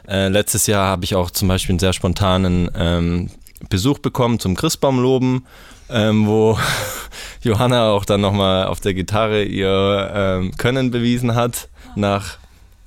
Äh, 0.08 0.28
letztes 0.28 0.66
Jahr 0.66 0.86
habe 0.86 1.04
ich 1.04 1.14
auch 1.14 1.30
zum 1.30 1.46
Beispiel 1.46 1.74
einen 1.74 1.78
sehr 1.78 1.92
spontanen 1.92 2.68
ähm, 2.76 3.30
Besuch 3.68 4.00
bekommen 4.00 4.40
zum 4.40 4.56
Christbaumloben, 4.56 5.46
ähm, 5.88 6.26
wo 6.26 6.58
Johanna 7.42 7.90
auch 7.90 8.04
dann 8.04 8.20
nochmal 8.20 8.66
auf 8.66 8.80
der 8.80 8.94
Gitarre 8.94 9.44
ihr 9.44 10.10
ähm, 10.12 10.52
Können 10.58 10.90
bewiesen 10.90 11.36
hat, 11.36 11.68
nach 11.94 12.38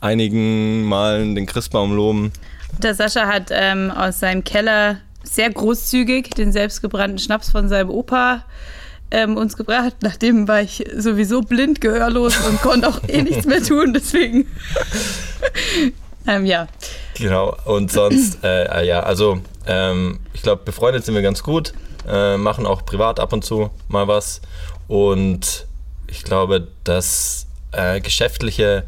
einigen 0.01 0.83
Malen 0.83 1.35
den 1.35 1.45
Christbaum 1.45 1.95
loben. 1.95 2.33
Der 2.83 2.93
Sascha 2.93 3.27
hat 3.27 3.51
ähm, 3.51 3.89
aus 3.91 4.19
seinem 4.19 4.43
Keller 4.43 4.97
sehr 5.23 5.49
großzügig 5.49 6.31
den 6.31 6.51
selbstgebrannten 6.51 7.19
Schnaps 7.19 7.51
von 7.51 7.69
seinem 7.69 7.89
Opa 7.89 8.43
ähm, 9.11 9.37
uns 9.37 9.57
gebracht. 9.57 9.97
Nachdem 10.01 10.47
war 10.47 10.61
ich 10.61 10.83
sowieso 10.95 11.41
blind, 11.41 11.81
gehörlos 11.81 12.37
und 12.47 12.61
konnte 12.61 12.87
auch 12.87 13.01
eh 13.07 13.21
nichts 13.21 13.45
mehr 13.45 13.61
tun. 13.61 13.93
Deswegen, 13.93 14.47
ähm, 16.27 16.45
ja. 16.45 16.67
Genau, 17.15 17.55
und 17.65 17.91
sonst, 17.91 18.43
äh, 18.43 18.63
äh, 18.65 18.87
ja, 18.87 19.01
also 19.01 19.39
ähm, 19.67 20.19
ich 20.33 20.41
glaube, 20.41 20.63
befreundet 20.63 21.05
sind 21.05 21.13
wir 21.13 21.21
ganz 21.21 21.43
gut, 21.43 21.73
äh, 22.07 22.37
machen 22.37 22.65
auch 22.65 22.85
privat 22.85 23.19
ab 23.19 23.33
und 23.33 23.43
zu 23.43 23.69
mal 23.89 24.07
was. 24.07 24.41
Und 24.87 25.67
ich 26.07 26.23
glaube, 26.23 26.67
das 26.83 27.47
äh, 27.71 28.01
Geschäftliche, 28.01 28.85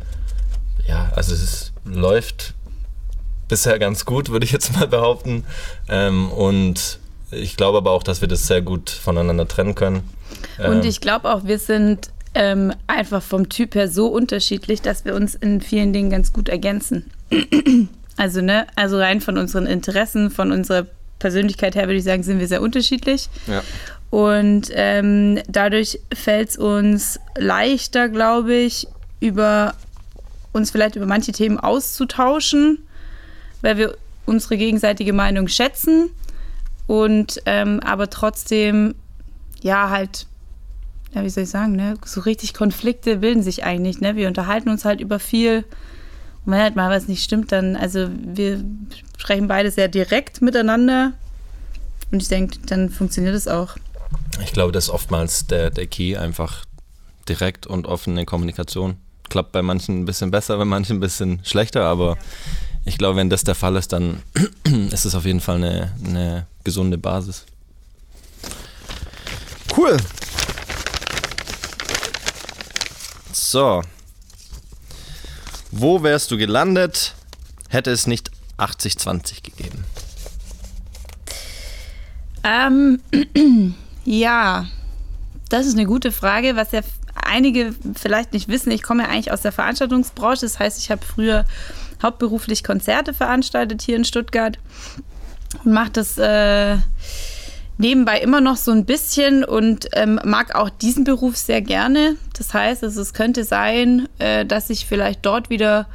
ja, 0.88 1.12
also 1.16 1.34
es 1.34 1.74
läuft 1.86 2.54
bisher 3.48 3.80
ganz 3.80 4.06
gut, 4.06 4.30
würde 4.30 4.46
ich 4.46 4.52
jetzt 4.52 4.76
mal 4.76 4.88
behaupten. 4.88 5.46
Ähm, 5.90 6.32
und 6.32 7.00
ich 7.32 7.58
glaube 7.58 7.80
aber 7.80 7.92
auch, 7.92 8.04
dass 8.04 8.22
wir 8.22 8.28
das 8.28 8.48
sehr 8.48 8.62
gut 8.62 8.90
voneinander 8.90 9.48
trennen 9.48 9.76
können. 9.76 10.04
Und 10.58 10.84
ähm, 10.84 10.90
ich 10.90 11.02
glaube 11.02 11.32
auch, 11.34 11.46
wir 11.46 11.60
sind 11.60 12.10
ähm, 12.36 12.74
einfach 12.88 13.22
vom 13.22 13.50
Typ 13.50 13.76
her 13.76 13.88
so 13.88 14.08
unterschiedlich, 14.08 14.82
dass 14.82 15.06
wir 15.06 15.16
uns 15.16 15.36
in 15.36 15.62
vielen 15.62 15.94
Dingen 15.94 16.10
ganz 16.10 16.34
gut 16.34 16.50
ergänzen. 16.50 17.12
also, 18.18 18.42
ne, 18.42 18.68
also 18.76 18.98
rein 18.98 19.22
von 19.22 19.38
unseren 19.38 19.66
Interessen, 19.66 20.32
von 20.32 20.52
unserer 20.52 20.88
Persönlichkeit 21.20 21.76
her 21.76 21.84
würde 21.84 21.98
ich 21.98 22.04
sagen, 22.04 22.24
sind 22.24 22.40
wir 22.40 22.48
sehr 22.48 22.62
unterschiedlich. 22.62 23.30
Ja. 23.48 23.64
Und 24.10 24.70
ähm, 24.74 25.40
dadurch 25.48 26.00
fällt 26.14 26.50
es 26.50 26.58
uns 26.58 27.20
leichter, 27.38 28.10
glaube 28.10 28.54
ich, 28.54 28.88
über 29.20 29.74
uns 30.52 30.70
vielleicht 30.70 30.96
über 30.96 31.06
manche 31.06 31.32
Themen 31.32 31.60
auszutauschen, 31.60 32.86
weil 33.64 33.78
wir 33.78 33.98
unsere 34.28 34.58
gegenseitige 34.58 35.14
Meinung 35.14 35.48
schätzen 35.48 36.12
und 36.86 37.42
ähm, 37.48 37.80
aber 37.80 38.10
trotzdem 38.12 38.94
ja 39.62 39.90
halt 39.90 40.28
ja 41.14 41.24
wie 41.24 41.30
soll 41.30 41.44
ich 41.44 41.50
sagen 41.50 41.76
ne 41.76 41.96
so 42.06 42.22
richtig 42.22 42.54
Konflikte 42.54 43.18
bilden 43.18 43.42
sich 43.42 43.64
eigentlich 43.64 44.00
ne? 44.00 44.16
Wir 44.16 44.28
unterhalten 44.28 44.70
uns 44.70 44.86
halt 44.86 45.02
über 45.02 45.18
viel. 45.18 45.66
Und 46.46 46.52
wenn 46.52 46.60
halt 46.60 46.76
mal 46.76 46.90
was 46.90 47.08
nicht 47.08 47.24
stimmt 47.24 47.52
dann 47.52 47.76
also 47.76 48.10
wir 48.12 48.64
sprechen 49.18 49.48
beide 49.48 49.72
sehr 49.72 49.88
direkt 49.88 50.42
miteinander. 50.42 51.14
Und 52.12 52.22
ich 52.22 52.28
denke 52.28 52.60
dann 52.66 52.90
funktioniert 52.90 53.34
es 53.34 53.48
auch. 53.48 53.78
Ich 54.44 54.52
glaube 54.52 54.74
das 54.74 54.86
ist 54.86 54.90
oftmals 54.90 55.48
der 55.48 55.70
der 55.70 55.88
Key 55.88 56.18
einfach 56.18 56.66
direkt 57.30 57.66
und 57.66 57.88
offene 57.88 58.26
Kommunikation 58.26 58.98
klappt 59.30 59.54
bei 59.54 59.62
manchen 59.62 60.02
ein 60.02 60.06
bisschen 60.06 60.32
besser 60.32 60.58
bei 60.58 60.66
manchen 60.66 60.98
ein 60.98 61.00
bisschen 61.00 61.40
schlechter 61.46 61.86
aber 61.86 62.18
ich 62.86 62.98
glaube 62.98 63.18
wenn 63.18 63.30
das 63.30 63.44
der 63.44 63.56
Fall 63.56 63.76
ist 63.76 63.94
dann 63.94 64.22
ist 64.92 65.06
es 65.06 65.16
auf 65.16 65.26
jeden 65.26 65.42
Fall 65.42 65.58
eine, 65.58 65.94
eine 66.06 66.48
gesunde 66.64 66.98
Basis. 66.98 67.46
Cool. 69.76 69.98
So. 73.32 73.82
Wo 75.72 76.04
wärst 76.04 76.30
du 76.30 76.38
gelandet, 76.38 77.16
hätte 77.70 77.92
es 77.92 78.06
nicht 78.06 78.32
80-20 78.58 79.44
gegeben? 79.44 79.84
Ähm, 82.44 83.00
ja, 84.06 84.68
das 85.50 85.66
ist 85.66 85.74
eine 85.74 85.86
gute 85.86 86.12
Frage, 86.12 86.56
was 86.56 86.72
ja 86.72 86.82
einige 87.16 87.74
vielleicht 87.96 88.34
nicht 88.34 88.48
wissen. 88.48 88.72
Ich 88.72 88.84
komme 88.84 89.04
ja 89.04 89.10
eigentlich 89.10 89.32
aus 89.32 89.42
der 89.42 89.52
Veranstaltungsbranche. 89.52 90.42
Das 90.42 90.60
heißt, 90.60 90.80
ich 90.80 90.92
habe 90.92 91.04
früher 91.06 91.46
hauptberuflich 92.04 92.64
Konzerte 92.64 93.14
veranstaltet 93.14 93.82
hier 93.82 93.96
in 93.96 94.06
Stuttgart 94.06 94.60
und 95.64 95.74
mache 95.74 95.92
das 95.92 96.18
äh, 96.18 96.78
nebenbei 97.78 98.20
immer 98.20 98.42
noch 98.42 98.58
so 98.58 98.72
ein 98.72 98.86
bisschen 98.86 99.44
und 99.44 99.88
ähm, 99.94 100.20
mag 100.24 100.56
auch 100.56 100.70
diesen 100.70 101.04
Beruf 101.04 101.38
sehr 101.38 101.62
gerne. 101.62 102.18
Das 102.38 102.54
heißt, 102.54 102.84
also 102.84 103.02
es 103.02 103.14
könnte 103.14 103.44
sein, 103.44 104.08
äh, 104.20 104.46
dass 104.46 104.70
ich 104.70 104.86
vielleicht 104.86 105.26
dort 105.26 105.50
wieder 105.50 105.88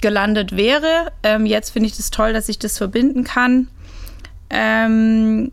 gelandet 0.00 0.56
wäre. 0.56 1.12
Ähm, 1.22 1.46
jetzt 1.46 1.70
finde 1.70 1.88
ich 1.88 1.96
das 1.96 2.10
toll, 2.10 2.32
dass 2.32 2.48
ich 2.48 2.58
das 2.58 2.78
verbinden 2.78 3.24
kann. 3.24 3.68
Ähm, 4.50 5.52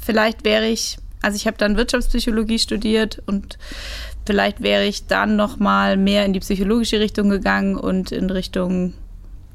vielleicht 0.00 0.44
wäre 0.44 0.66
ich, 0.66 0.98
also 1.20 1.36
ich 1.36 1.46
habe 1.46 1.58
dann 1.58 1.76
Wirtschaftspsychologie 1.76 2.58
studiert 2.58 3.22
und 3.26 3.58
vielleicht 4.28 4.60
wäre 4.60 4.84
ich 4.84 5.06
dann 5.06 5.36
noch 5.36 5.58
mal 5.58 5.96
mehr 5.96 6.26
in 6.26 6.34
die 6.34 6.40
psychologische 6.40 7.00
Richtung 7.00 7.30
gegangen 7.30 7.76
und 7.76 8.12
in 8.12 8.28
Richtung 8.28 8.92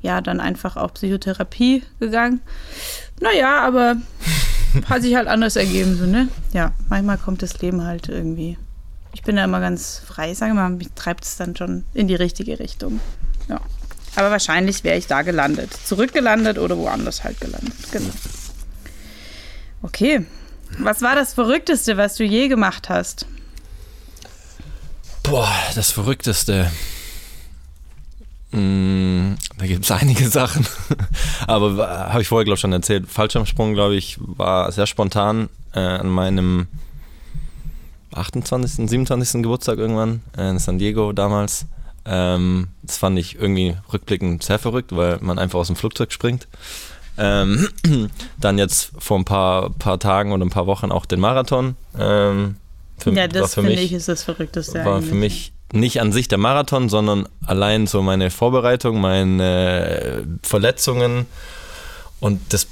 ja 0.01 0.19
dann 0.19 0.39
einfach 0.39 0.77
auch 0.77 0.95
Psychotherapie 0.95 1.83
gegangen. 1.99 2.41
Naja, 3.21 3.61
aber 3.61 3.97
hat 4.89 5.03
sich 5.03 5.15
halt 5.15 5.27
anders 5.27 5.57
ergeben, 5.57 5.95
so, 5.95 6.07
ne? 6.07 6.27
Ja, 6.53 6.73
manchmal 6.89 7.19
kommt 7.19 7.43
das 7.43 7.61
Leben 7.61 7.85
halt 7.85 8.09
irgendwie. 8.09 8.57
Ich 9.13 9.21
bin 9.21 9.35
da 9.35 9.43
immer 9.43 9.59
ganz 9.59 10.01
frei, 10.03 10.33
sage 10.33 10.55
mal, 10.55 10.71
mich 10.71 10.89
treibt 10.95 11.23
es 11.23 11.37
dann 11.37 11.55
schon 11.55 11.83
in 11.93 12.07
die 12.07 12.15
richtige 12.15 12.57
Richtung. 12.57 12.99
Ja. 13.47 13.61
Aber 14.15 14.31
wahrscheinlich 14.31 14.83
wäre 14.83 14.97
ich 14.97 15.05
da 15.05 15.21
gelandet. 15.21 15.71
Zurückgelandet 15.85 16.57
oder 16.57 16.79
woanders 16.79 17.23
halt 17.23 17.39
gelandet. 17.39 17.75
Genau. 17.91 18.09
Okay. 19.83 20.25
Was 20.79 21.03
war 21.03 21.15
das 21.15 21.35
Verrückteste, 21.35 21.95
was 21.95 22.15
du 22.15 22.23
je 22.23 22.47
gemacht 22.47 22.89
hast? 22.89 23.27
Boah, 25.23 25.51
das 25.73 25.91
Verrückteste. 25.91 26.69
Mm, 28.51 29.33
da 29.57 29.65
gibt 29.65 29.85
es 29.85 29.91
einige 29.91 30.27
Sachen. 30.29 30.67
Aber 31.47 31.77
habe 32.11 32.21
ich 32.21 32.27
vorher, 32.27 32.45
glaube 32.45 32.55
ich, 32.55 32.61
schon 32.61 32.73
erzählt. 32.73 33.09
Fallschirmsprung, 33.09 33.73
glaube 33.73 33.95
ich, 33.95 34.17
war 34.19 34.71
sehr 34.71 34.85
spontan 34.85 35.49
äh, 35.73 35.79
an 35.79 36.09
meinem 36.09 36.67
28., 38.13 38.89
27. 38.89 39.41
Geburtstag 39.41 39.79
irgendwann 39.79 40.21
äh, 40.37 40.49
in 40.49 40.59
San 40.59 40.77
Diego 40.77 41.13
damals. 41.13 41.65
Ähm, 42.05 42.67
das 42.83 42.97
fand 42.97 43.17
ich 43.17 43.35
irgendwie 43.35 43.75
rückblickend 43.91 44.43
sehr 44.43 44.59
verrückt, 44.59 44.95
weil 44.95 45.17
man 45.21 45.39
einfach 45.39 45.59
aus 45.59 45.67
dem 45.67 45.75
Flugzeug 45.75 46.11
springt. 46.11 46.47
Ähm, 47.17 47.69
dann 48.39 48.57
jetzt 48.57 48.91
vor 48.99 49.17
ein 49.17 49.25
paar, 49.25 49.69
paar 49.71 49.99
Tagen 49.99 50.31
oder 50.31 50.45
ein 50.45 50.49
paar 50.51 50.67
Wochen 50.67 50.91
auch 50.91 51.05
den 51.05 51.19
Marathon. 51.19 51.75
Ähm, 51.97 52.57
für, 53.03 53.11
ja, 53.11 53.27
das 53.27 53.55
finde 53.55 53.73
ich 53.73 53.91
ist 53.91 54.07
das 54.07 54.23
Verrückteste. 54.23 54.85
War 54.85 54.95
eigentlich. 54.95 55.09
für 55.09 55.15
mich 55.15 55.53
nicht 55.73 55.99
an 55.99 56.11
sich 56.11 56.27
der 56.27 56.37
Marathon, 56.37 56.87
sondern 56.87 57.27
allein 57.45 57.87
so 57.87 58.01
meine 58.01 58.29
Vorbereitung, 58.29 59.01
meine 59.01 59.89
äh, 59.89 60.23
Verletzungen 60.43 61.25
und 62.19 62.39
das 62.49 62.67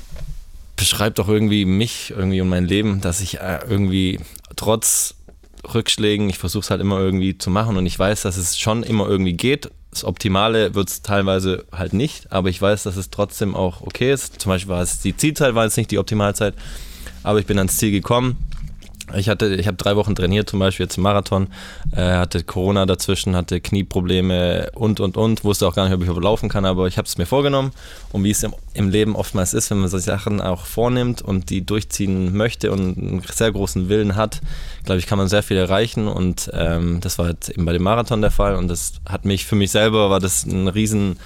beschreibt 0.76 1.20
auch 1.20 1.28
irgendwie 1.28 1.66
mich 1.66 2.14
irgendwie 2.16 2.42
und 2.42 2.50
mein 2.50 2.66
Leben, 2.66 3.02
dass 3.02 3.20
ich 3.20 3.40
äh, 3.40 3.60
irgendwie 3.68 4.20
trotz 4.56 5.16
Rückschlägen, 5.74 6.30
ich 6.30 6.38
versuche 6.38 6.62
es 6.62 6.70
halt 6.70 6.82
immer 6.82 7.00
irgendwie 7.00 7.38
zu 7.38 7.50
machen 7.50 7.76
und 7.76 7.86
ich 7.86 7.98
weiß, 7.98 8.22
dass 8.22 8.38
es 8.38 8.58
schon 8.58 8.84
immer 8.84 9.08
irgendwie 9.08 9.34
geht. 9.34 9.70
Das 9.92 10.06
Optimale 10.06 10.74
wird 10.74 10.90
es 10.90 11.02
teilweise 11.02 11.66
halt 11.72 11.94
nicht, 11.94 12.32
aber 12.32 12.50
ich 12.50 12.62
weiß, 12.62 12.84
dass 12.84 12.96
es 12.96 13.10
trotzdem 13.10 13.56
auch 13.56 13.82
okay 13.82 14.14
ist. 14.14 14.42
Zum 14.42 14.52
Beispiel 14.52 14.74
war 14.74 14.82
es 14.82 15.02
die 15.02 15.16
Zielzeit, 15.18 15.54
war 15.54 15.66
jetzt 15.66 15.78
nicht 15.78 15.92
die 15.92 16.00
Optimalzeit, 16.00 16.54
aber 17.24 17.40
ich 17.40 17.46
bin 17.46 17.58
ans 17.58 17.78
Ziel 17.78 17.92
gekommen 17.92 18.38
ich 19.16 19.30
hatte, 19.30 19.56
ich 19.56 19.68
habe 19.68 19.78
drei 19.78 19.96
Wochen 19.96 20.16
trainiert, 20.16 20.50
zum 20.50 20.60
Beispiel 20.60 20.86
jetzt 20.86 20.98
Marathon, 20.98 21.48
äh, 21.96 22.02
hatte 22.02 22.44
Corona 22.44 22.86
dazwischen, 22.86 23.36
hatte 23.36 23.62
Knieprobleme 23.62 24.72
und 24.74 25.00
und 25.00 25.18
und, 25.18 25.44
wusste 25.44 25.68
auch 25.68 25.76
gar 25.76 25.86
nicht, 25.86 25.94
ob 25.94 26.02
ich 26.02 26.10
überlaufen 26.10 26.50
kann, 26.50 26.66
aber 26.66 26.88
ich 26.88 26.98
habe 26.98 27.08
es 27.08 27.18
mir 27.18 27.26
vorgenommen. 27.26 27.72
Und 28.12 28.24
wie 28.24 28.32
es 28.32 28.44
im, 28.44 28.54
im, 28.74 28.90
Leben 28.90 29.16
oftmals 29.16 29.54
ist, 29.54 29.70
wenn 29.72 29.80
man 29.80 29.90
solche 29.90 30.06
Sachen 30.06 30.42
auch 30.42 30.66
vornimmt 30.66 31.22
und 31.22 31.50
die 31.50 31.66
durchziehen 31.66 32.36
möchte 32.36 32.72
und 32.72 32.98
einen 32.98 33.24
sehr 33.32 33.52
großen 33.52 33.90
Willen 33.90 34.16
hat, 34.16 34.42
glaube 34.86 35.00
ich, 35.00 35.08
kann 35.08 35.18
man 35.18 35.28
sehr 35.28 35.44
viel 35.44 35.58
erreichen. 35.58 36.08
Und 36.08 36.50
ähm, 36.54 37.00
das 37.02 37.18
war 37.18 37.30
jetzt 37.30 37.50
eben 37.50 37.66
bei 37.66 37.74
dem 37.74 37.84
Marathon 37.84 38.22
der 38.22 38.32
Fall. 38.32 38.56
Und 38.56 38.68
das 38.68 38.94
hat 39.08 39.26
mich 39.26 39.46
für 39.46 39.56
mich 39.56 39.72
selber 39.72 40.10
war 40.10 40.20
das 40.20 40.46
ein 40.46 40.68
riesen 40.68 41.18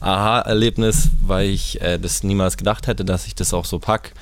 Aha-Erlebnis, 0.00 1.08
weil 1.26 1.48
ich 1.48 1.80
äh, 1.80 1.98
das 1.98 2.22
niemals 2.22 2.56
gedacht 2.56 2.86
hätte, 2.86 3.04
dass 3.04 3.26
ich 3.26 3.34
das 3.34 3.54
auch 3.54 3.64
so 3.64 3.78
pack. 3.78 4.12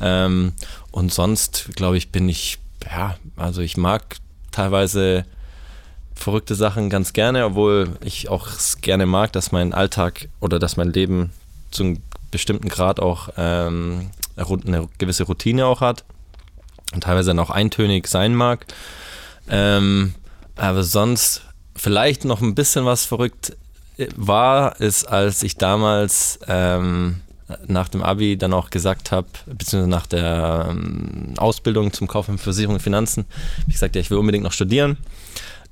Ähm, 0.00 0.52
und 0.90 1.12
sonst, 1.12 1.70
glaube 1.74 1.96
ich, 1.96 2.10
bin 2.10 2.28
ich 2.28 2.58
ja, 2.90 3.16
also 3.36 3.60
ich 3.60 3.76
mag 3.76 4.16
teilweise 4.50 5.24
verrückte 6.14 6.54
Sachen 6.54 6.90
ganz 6.90 7.12
gerne, 7.12 7.44
obwohl 7.44 7.96
ich 8.02 8.28
auch 8.28 8.48
gerne 8.80 9.06
mag, 9.06 9.32
dass 9.32 9.52
mein 9.52 9.72
Alltag 9.72 10.28
oder 10.40 10.58
dass 10.58 10.76
mein 10.76 10.92
Leben 10.92 11.32
zu 11.70 11.84
einem 11.84 12.02
bestimmten 12.30 12.68
Grad 12.68 13.00
auch 13.00 13.30
ähm, 13.36 14.10
eine 14.36 14.88
gewisse 14.98 15.24
Routine 15.24 15.66
auch 15.66 15.80
hat 15.80 16.04
und 16.94 17.04
teilweise 17.04 17.30
dann 17.30 17.38
auch 17.38 17.50
eintönig 17.50 18.06
sein 18.06 18.34
mag. 18.34 18.66
Ähm, 19.48 20.14
aber 20.56 20.82
sonst 20.84 21.42
vielleicht 21.74 22.24
noch 22.24 22.40
ein 22.40 22.54
bisschen 22.54 22.84
was 22.84 23.04
verrückt 23.04 23.56
war, 24.16 24.80
ist, 24.80 25.04
als 25.08 25.42
ich 25.42 25.56
damals 25.56 26.38
ähm, 26.46 27.21
nach 27.66 27.88
dem 27.88 28.02
Abi 28.02 28.36
dann 28.36 28.52
auch 28.52 28.70
gesagt 28.70 29.12
habe, 29.12 29.28
beziehungsweise 29.46 29.90
nach 29.90 30.06
der 30.06 30.68
ähm, 30.70 31.34
Ausbildung 31.36 31.92
zum 31.92 32.08
Kauf 32.08 32.26
von 32.26 32.38
Versicherung 32.38 32.74
und 32.76 32.80
Finanzen, 32.80 33.24
habe 33.60 33.68
ich 33.68 33.74
gesagt, 33.74 33.94
ja, 33.94 34.00
ich 34.00 34.10
will 34.10 34.18
unbedingt 34.18 34.44
noch 34.44 34.52
studieren. 34.52 34.96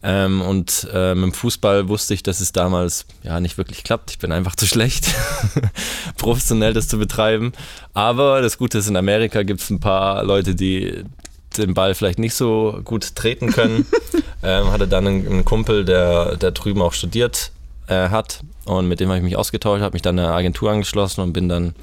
Ähm, 0.02 0.40
und 0.40 0.88
äh, 0.94 1.14
mit 1.14 1.24
dem 1.24 1.32
Fußball 1.34 1.88
wusste 1.88 2.14
ich, 2.14 2.22
dass 2.22 2.40
es 2.40 2.52
damals 2.52 3.04
ja 3.22 3.38
nicht 3.38 3.58
wirklich 3.58 3.84
klappt. 3.84 4.10
Ich 4.10 4.18
bin 4.18 4.32
einfach 4.32 4.56
zu 4.56 4.66
schlecht, 4.66 5.08
professionell 6.16 6.72
das 6.72 6.88
zu 6.88 6.98
betreiben. 6.98 7.52
Aber 7.92 8.40
das 8.40 8.56
Gute 8.56 8.78
ist, 8.78 8.88
in 8.88 8.96
Amerika 8.96 9.42
gibt 9.42 9.60
es 9.60 9.68
ein 9.68 9.80
paar 9.80 10.24
Leute, 10.24 10.54
die 10.54 11.04
den 11.58 11.74
Ball 11.74 11.94
vielleicht 11.94 12.18
nicht 12.18 12.34
so 12.34 12.80
gut 12.84 13.14
treten 13.14 13.52
können. 13.52 13.86
ähm, 14.42 14.70
hatte 14.70 14.88
dann 14.88 15.06
einen, 15.06 15.26
einen 15.26 15.44
Kumpel, 15.44 15.84
der, 15.84 16.36
der 16.36 16.52
drüben 16.52 16.80
auch 16.80 16.94
studiert 16.94 17.52
äh, 17.90 18.09
hat 18.09 18.42
und 18.66 18.88
mit 18.88 19.00
dem 19.00 19.09
habe 19.09 19.18
ich 19.18 19.24
mich 19.24 19.37
ausgetauscht, 19.37 19.83
habe 19.83 19.94
mich 19.94 20.03
dann 20.03 20.18
einer 20.18 20.33
Agentur 20.33 20.70
angeschlossen 20.70 21.22
und 21.22 21.33
bin 21.33 21.48
dann 21.48 21.74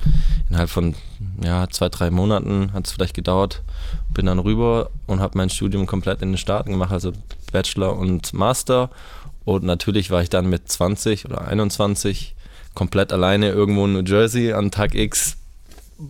innerhalb 0.50 0.70
von 0.70 0.96
ja, 1.43 1.67
zwei, 1.70 1.89
drei 1.89 2.10
Monaten, 2.10 2.72
hat 2.74 2.88
es 2.88 2.93
vielleicht 2.93 3.13
gedauert, 3.13 3.62
bin 4.13 4.26
dann 4.26 4.39
rüber 4.39 4.89
und 5.06 5.20
habe 5.20 5.38
mein 5.38 5.50
Studium 5.50 5.86
komplett 5.86 6.22
in 6.22 6.32
den 6.32 6.38
Staaten 6.38 6.72
gemacht, 6.72 6.91
also 6.91 7.12
Bachelor 7.52 7.98
und 7.98 8.34
Master. 8.34 8.89
Und 9.43 9.63
natürlich 9.63 10.10
war 10.10 10.22
ich 10.22 10.30
dann 10.30 10.50
mit 10.50 10.70
20 10.70 11.26
oder 11.26 11.48
21 11.48 12.36
komplett 12.74 13.12
alleine 13.12 13.50
irgendwo 13.50 13.86
in 13.86 13.93
New 13.93 14.04
Jersey 14.04 14.54
an 14.54 14.72
Tag 14.72 14.96
X. 14.96 15.38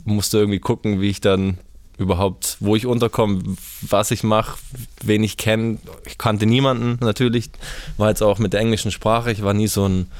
Musste 0.05 0.39
irgendwie 0.39 0.59
gucken, 0.59 1.01
wie 1.01 1.09
ich 1.09 1.21
dann 1.21 1.57
überhaupt, 1.97 2.57
wo 2.59 2.75
ich 2.75 2.85
unterkomme, 2.85 3.41
was 3.81 4.11
ich 4.11 4.23
mache, 4.23 4.57
wen 5.01 5.23
ich 5.23 5.37
kenne. 5.37 5.79
Ich 6.05 6.17
kannte 6.17 6.45
niemanden 6.45 6.97
natürlich, 7.03 7.49
war 7.97 8.09
jetzt 8.09 8.21
auch 8.21 8.39
mit 8.39 8.53
der 8.53 8.61
englischen 8.61 8.91
Sprache. 8.91 9.31
Ich 9.31 9.41
war 9.41 9.53
nie 9.53 9.67
so 9.67 9.87
ein 9.87 10.11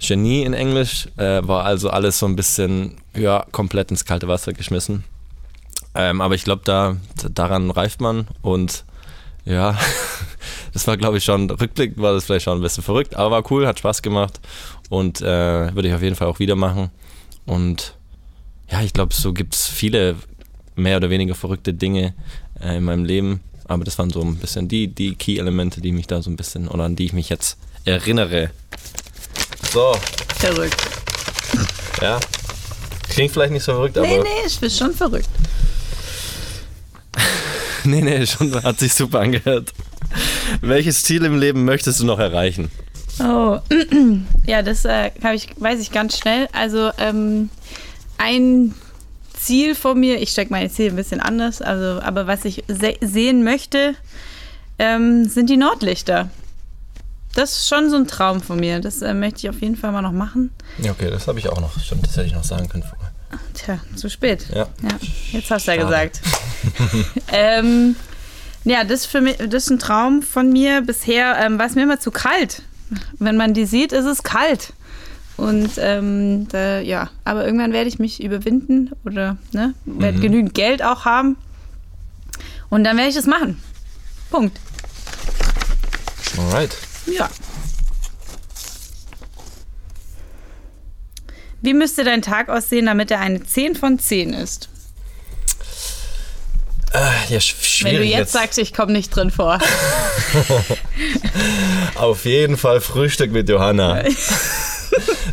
Genie 0.00 0.42
in 0.44 0.54
Englisch, 0.54 1.08
äh, 1.16 1.46
war 1.46 1.64
also 1.64 1.90
alles 1.90 2.18
so 2.18 2.26
ein 2.26 2.36
bisschen, 2.36 2.96
ja, 3.16 3.44
komplett 3.50 3.90
ins 3.90 4.04
kalte 4.04 4.28
Wasser 4.28 4.52
geschmissen. 4.52 5.04
Ähm, 5.94 6.20
aber 6.20 6.36
ich 6.36 6.44
glaube, 6.44 6.62
da, 6.64 6.96
daran 7.30 7.70
reift 7.70 8.00
man 8.00 8.28
und 8.42 8.84
ja, 9.44 9.76
das 10.72 10.86
war, 10.86 10.96
glaube 10.96 11.18
ich, 11.18 11.24
schon, 11.24 11.50
rückblickend 11.50 11.98
war 12.00 12.12
das 12.12 12.26
vielleicht 12.26 12.44
schon 12.44 12.58
ein 12.58 12.62
bisschen 12.62 12.84
verrückt, 12.84 13.16
aber 13.16 13.30
war 13.30 13.50
cool, 13.50 13.66
hat 13.66 13.80
Spaß 13.80 14.02
gemacht 14.02 14.38
und 14.88 15.20
äh, 15.20 15.74
würde 15.74 15.88
ich 15.88 15.94
auf 15.94 16.02
jeden 16.02 16.14
Fall 16.14 16.28
auch 16.28 16.38
wieder 16.38 16.54
machen. 16.54 16.90
Und 17.46 17.94
ja, 18.70 18.82
ich 18.82 18.92
glaube, 18.92 19.14
so 19.14 19.32
gibt 19.32 19.54
es 19.54 19.66
viele 19.66 20.16
mehr 20.78 20.96
oder 20.96 21.10
weniger 21.10 21.34
verrückte 21.34 21.74
Dinge 21.74 22.14
äh, 22.60 22.76
in 22.76 22.84
meinem 22.84 23.04
Leben. 23.04 23.40
Aber 23.66 23.84
das 23.84 23.98
waren 23.98 24.10
so 24.10 24.22
ein 24.22 24.36
bisschen 24.36 24.68
die, 24.68 24.88
die 24.88 25.14
Key-Elemente, 25.14 25.80
die 25.80 25.92
mich 25.92 26.06
da 26.06 26.22
so 26.22 26.30
ein 26.30 26.36
bisschen, 26.36 26.68
oder 26.68 26.84
an 26.84 26.96
die 26.96 27.04
ich 27.04 27.12
mich 27.12 27.28
jetzt 27.28 27.58
erinnere. 27.84 28.50
So. 29.72 29.94
Verrückt. 30.38 30.80
Ja. 32.00 32.18
Klingt 33.10 33.32
vielleicht 33.32 33.52
nicht 33.52 33.64
so 33.64 33.72
verrückt, 33.72 33.98
aber. 33.98 34.06
Nee, 34.06 34.18
nee, 34.18 34.46
ich 34.46 34.58
bin 34.58 34.70
schon 34.70 34.94
verrückt. 34.94 35.28
nee, 37.84 38.00
nee, 38.00 38.26
schon 38.26 38.62
hat 38.62 38.78
sich 38.78 38.94
super 38.94 39.20
angehört. 39.20 39.72
Welches 40.60 41.02
Ziel 41.04 41.24
im 41.24 41.38
Leben 41.38 41.64
möchtest 41.64 42.00
du 42.00 42.06
noch 42.06 42.18
erreichen? 42.18 42.70
Oh, 43.20 43.58
ja, 44.46 44.62
das 44.62 44.84
äh, 44.84 45.10
ich, 45.34 45.48
weiß 45.56 45.80
ich 45.80 45.90
ganz 45.90 46.18
schnell. 46.18 46.48
Also 46.52 46.90
ähm, 46.98 47.50
ein 48.16 48.74
Ziel 49.38 49.74
von 49.74 49.98
mir, 49.98 50.20
ich 50.20 50.30
stecke 50.30 50.50
meine 50.50 50.70
Ziele 50.70 50.90
ein 50.90 50.96
bisschen 50.96 51.20
anders, 51.20 51.62
also, 51.62 52.00
aber 52.02 52.26
was 52.26 52.44
ich 52.44 52.64
se 52.68 52.94
sehen 53.00 53.44
möchte, 53.44 53.94
ähm, 54.78 55.24
sind 55.28 55.50
die 55.50 55.56
Nordlichter. 55.56 56.30
Das 57.34 57.52
ist 57.52 57.68
schon 57.68 57.90
so 57.90 57.96
ein 57.96 58.06
Traum 58.06 58.40
von 58.40 58.58
mir. 58.58 58.80
Das 58.80 59.02
äh, 59.02 59.14
möchte 59.14 59.40
ich 59.40 59.50
auf 59.50 59.60
jeden 59.60 59.76
Fall 59.76 59.92
mal 59.92 60.02
noch 60.02 60.12
machen. 60.12 60.50
Ja, 60.78 60.92
okay, 60.92 61.10
das 61.10 61.28
habe 61.28 61.38
ich 61.38 61.48
auch 61.48 61.60
noch. 61.60 61.78
Stimmt, 61.78 62.04
das 62.04 62.16
hätte 62.16 62.26
ich 62.26 62.32
noch 62.34 62.44
sagen 62.44 62.68
können 62.68 62.82
vorher. 62.82 63.12
Tja, 63.54 63.78
zu 63.94 64.08
spät. 64.08 64.46
Ja. 64.50 64.68
ja 64.82 64.98
jetzt 65.32 65.50
hast 65.50 65.66
du 65.68 65.72
ja 65.72 65.82
gesagt. 65.82 66.20
ähm, 67.32 67.94
ja, 68.64 68.84
das, 68.84 69.06
für 69.06 69.20
mich, 69.20 69.36
das 69.36 69.64
ist 69.64 69.70
ein 69.70 69.78
Traum 69.78 70.22
von 70.22 70.50
mir. 70.50 70.80
Bisher 70.82 71.38
ähm, 71.38 71.58
war 71.58 71.66
es 71.66 71.74
mir 71.74 71.82
immer 71.82 72.00
zu 72.00 72.10
kalt. 72.10 72.62
Wenn 73.18 73.36
man 73.36 73.54
die 73.54 73.66
sieht, 73.66 73.92
ist 73.92 74.06
es 74.06 74.22
kalt. 74.22 74.72
Und 75.38 75.70
ähm, 75.78 76.48
da, 76.48 76.80
ja, 76.80 77.10
aber 77.24 77.46
irgendwann 77.46 77.72
werde 77.72 77.88
ich 77.88 78.00
mich 78.00 78.20
überwinden 78.20 78.90
oder 79.04 79.36
ne, 79.52 79.72
werde 79.84 80.18
mhm. 80.18 80.22
genügend 80.22 80.54
Geld 80.54 80.82
auch 80.82 81.04
haben. 81.04 81.36
Und 82.70 82.82
dann 82.82 82.96
werde 82.96 83.08
ich 83.08 83.14
das 83.14 83.26
machen. 83.26 83.62
Punkt. 84.30 84.58
Alright. 86.36 86.76
Ja. 87.06 87.30
Wie 91.62 91.72
müsste 91.72 92.02
dein 92.02 92.20
Tag 92.22 92.48
aussehen, 92.48 92.86
damit 92.86 93.12
er 93.12 93.20
eine 93.20 93.44
10 93.44 93.76
von 93.76 94.00
10 94.00 94.32
ist? 94.32 94.68
Äh, 96.92 97.32
ja, 97.32 97.38
Wenn 97.82 97.96
du 97.96 98.02
jetzt, 98.02 98.18
jetzt. 98.18 98.32
sagst, 98.32 98.58
ich 98.58 98.74
komme 98.74 98.92
nicht 98.92 99.14
drin 99.14 99.30
vor. 99.30 99.60
auf 101.94 102.24
jeden 102.24 102.56
Fall 102.56 102.80
Frühstück 102.80 103.30
mit 103.30 103.48
Johanna. 103.48 104.02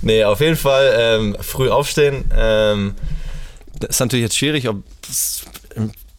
nee, 0.05 0.23
auf 0.23 0.39
jeden 0.39 0.55
Fall 0.55 0.95
ähm, 0.97 1.37
früh 1.41 1.69
aufstehen. 1.69 2.25
Ähm, 2.35 2.95
das 3.79 3.91
ist 3.91 3.99
natürlich 3.99 4.23
jetzt 4.23 4.37
schwierig, 4.37 4.69
ob 4.69 4.83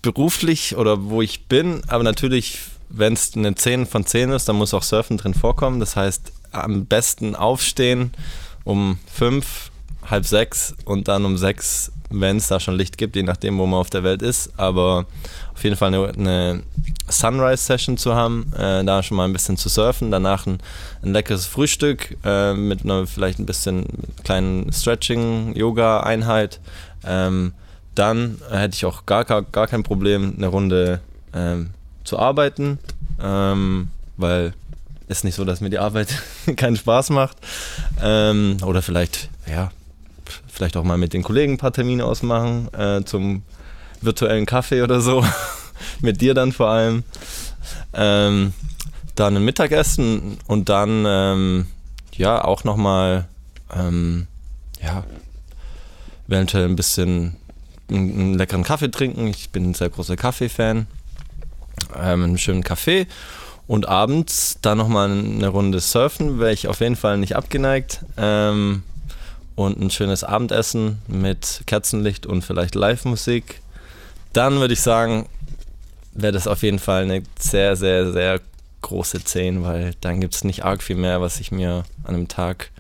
beruflich 0.03 0.77
oder 0.77 1.05
wo 1.05 1.23
ich 1.23 1.47
bin, 1.47 1.83
aber 1.89 2.05
natürlich, 2.05 2.59
wenn 2.91 3.15
es 3.15 3.35
eine 3.35 3.55
10 3.55 3.87
von 3.87 4.05
10 4.05 4.31
ist, 4.31 4.49
dann 4.49 4.57
muss 4.57 4.75
auch 4.75 4.83
Surfen 4.83 5.17
drin 5.17 5.35
vorkommen. 5.35 5.81
Das 5.81 5.97
heißt, 5.97 6.33
am 6.53 6.87
besten 6.87 7.35
aufstehen 7.35 8.13
um 8.65 8.99
5, 9.13 9.71
halb 10.07 10.27
6 10.27 10.77
und 10.85 11.09
dann 11.09 11.25
um 11.25 11.37
6 11.37 11.93
wenn 12.11 12.37
es 12.37 12.49
da 12.49 12.61
schon 12.61 12.77
Licht 12.77 12.99
gibt, 12.99 13.17
je 13.17 13.23
nachdem, 13.23 13.59
wo 13.59 13.67
man 13.67 13.81
auf 13.81 13.91
der 13.91 14.05
Welt 14.05 14.23
ist. 14.23 14.51
Aber 14.57 15.07
auf 15.55 15.65
jeden 15.65 15.77
Fall 15.77 15.89
eine, 15.95 16.09
eine 16.09 16.63
Sunrise-Session 17.09 17.97
zu 17.97 18.15
haben, 18.15 18.53
äh, 18.57 18.85
da 18.85 19.03
schon 19.03 19.17
mal 19.17 19.25
ein 19.25 19.33
bisschen 19.33 19.57
zu 19.57 19.69
surfen, 19.69 20.11
danach 20.11 20.47
ein, 20.47 20.59
ein 21.03 21.13
leckeres 21.13 21.47
Frühstück 21.47 22.17
äh, 22.25 22.55
mit 22.55 22.85
einer 22.85 23.07
vielleicht 23.07 23.39
ein 23.39 23.47
bisschen 23.47 23.87
kleinen 24.25 24.73
Stretching-Yoga-Einheit. 24.73 26.61
Ähm, 27.05 27.53
dann 27.95 28.39
hätte 28.51 28.75
ich 28.75 28.85
auch 28.85 29.07
gar, 29.07 29.25
gar, 29.25 29.43
gar 29.43 29.67
kein 29.67 29.83
Problem, 29.83 30.35
eine 30.37 30.49
Runde 30.49 31.01
ähm, 31.33 31.71
zu 32.05 32.19
arbeiten, 32.19 32.79
ähm, 33.23 33.89
weil 34.17 34.53
es 35.09 35.25
nicht 35.25 35.35
so, 35.35 35.45
dass 35.45 35.61
mir 35.61 35.71
die 35.71 35.79
Arbeit 35.79 36.09
keinen 36.57 36.77
Spaß 36.77 37.11
macht. 37.11 37.39
Ähm, 38.03 38.59
oder 38.63 38.83
vielleicht, 38.83 39.31
ja, 39.51 39.71
vielleicht 40.49 40.77
auch 40.77 40.85
mal 40.85 40.99
mit 40.99 41.13
den 41.13 41.23
Kollegen 41.23 41.55
ein 41.55 41.59
paar 41.59 41.73
Termine 41.73 42.05
ausmachen 42.05 42.73
äh, 42.75 43.03
zum 43.05 43.43
virtuellen 44.01 44.47
Kaffee 44.47 44.83
oder 44.83 45.01
so. 45.01 45.25
mit 46.01 46.21
dir 46.21 46.35
dann 46.35 46.53
vor 46.53 46.69
allem. 46.69 47.05
Ähm, 47.93 48.53
dann 49.15 49.37
ein 49.37 49.45
Mittagessen 49.45 50.39
und 50.47 50.69
dann 50.69 51.05
ähm, 51.07 51.67
ja 52.15 52.45
auch 52.45 52.65
nochmal 52.65 53.27
ähm, 53.75 54.27
ja, 54.83 55.05
eventuell 56.29 56.67
ein 56.67 56.77
bisschen 56.77 57.37
einen, 57.91 58.35
leckeren 58.35 58.63
Kaffee 58.63 58.91
trinken. 58.91 59.27
Ich 59.29 59.51
bin 59.51 59.71
ein 59.71 59.75
sehr 59.75 59.89
großer 59.89 60.17
Kaffee-Fan. 60.17 60.87
Ähm, 61.97 62.25
einen 62.25 62.39
schönen 62.39 62.63
Kaffee 62.63 63.07
und 63.67 63.89
abends 63.89 64.59
dann 64.63 64.79
nochmal 64.79 65.11
eine 65.11 65.49
Runde 65.49 65.81
surfen, 65.81 66.39
wäre 66.39 66.53
ich 66.53 66.69
auf 66.69 66.81
jeden 66.81 66.97
Fall 66.97 67.19
nicht 67.19 67.37
abgeneigt. 67.37 68.05
Ähm, 68.17 68.83
und 69.57 69.81
ein 69.81 69.91
schönes 69.91 70.23
Abendessen 70.23 70.99
mit 71.09 71.63
Kerzenlicht 71.67 72.27
und 72.27 72.43
vielleicht 72.43 72.75
Live-Musik, 72.75 73.61
dann 74.33 74.61
würde 74.61 74.75
ich 74.75 74.81
sagen, 74.81 75.27
wäre 76.13 76.33
das 76.33 76.47
auf 76.47 76.63
jeden 76.63 76.79
Fall 76.79 77.03
eine 77.03 77.23
sehr, 77.39 77.75
sehr, 77.75 78.13
sehr 78.13 78.41
große 78.83 79.25
10, 79.25 79.63
weil 79.65 79.95
dann 80.01 80.21
gibt 80.21 80.35
es 80.35 80.45
nicht 80.45 80.65
arg 80.65 80.83
viel 80.83 80.97
mehr, 80.97 81.21
was 81.21 81.41
ich 81.41 81.51
mir 81.51 81.85
an 82.05 82.15
einem 82.15 82.29
Tag 82.29 82.71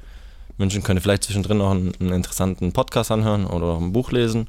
wünschen 0.58 0.82
könnte. 0.82 1.02
Vielleicht 1.02 1.24
zwischendrin 1.24 1.58
noch 1.58 1.70
einen, 1.70 1.92
einen 1.98 2.12
interessanten 2.12 2.72
Podcast 2.72 3.10
anhören 3.10 3.46
oder 3.46 3.76
ein 3.78 3.92
Buch 3.92 4.12
lesen, 4.12 4.46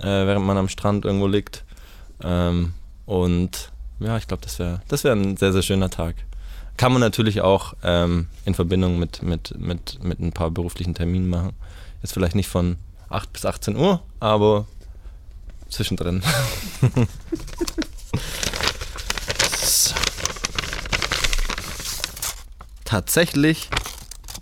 äh, 0.00 0.04
während 0.04 0.46
man 0.46 0.56
am 0.56 0.68
Strand 0.68 1.04
irgendwo 1.04 1.26
liegt. 1.26 1.64
Ähm, 2.22 2.74
und 3.04 3.72
ja, 4.00 4.16
ich 4.16 4.26
glaube, 4.26 4.42
das 4.42 4.58
wäre 4.58 4.82
das 4.88 5.04
wär 5.04 5.12
ein 5.12 5.36
sehr, 5.36 5.52
sehr 5.52 5.62
schöner 5.62 5.90
Tag. 5.90 6.14
Kann 6.76 6.92
man 6.92 7.00
natürlich 7.00 7.40
auch 7.40 7.74
ähm, 7.82 8.28
in 8.44 8.54
Verbindung 8.54 8.98
mit, 8.98 9.22
mit, 9.22 9.58
mit, 9.58 10.02
mit 10.02 10.20
ein 10.20 10.32
paar 10.32 10.50
beruflichen 10.50 10.94
Terminen 10.94 11.28
machen. 11.28 11.52
Jetzt 12.02 12.12
vielleicht 12.12 12.34
nicht 12.34 12.48
von 12.48 12.76
8 13.08 13.32
bis 13.32 13.46
18 13.46 13.76
Uhr, 13.76 14.02
aber 14.20 14.66
zwischendrin. 15.70 16.22
so. 19.58 19.94
Tatsächlich, 22.84 23.68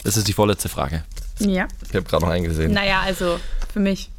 das 0.02 0.16
ist 0.18 0.28
die 0.28 0.32
vorletzte 0.34 0.68
Frage. 0.68 1.04
Ja. 1.38 1.66
Ich 1.88 1.94
habe 1.94 2.04
gerade 2.04 2.24
noch 2.24 2.32
eingesehen. 2.32 2.72
Naja, 2.72 3.00
also 3.00 3.40
für 3.72 3.80
mich. 3.80 4.10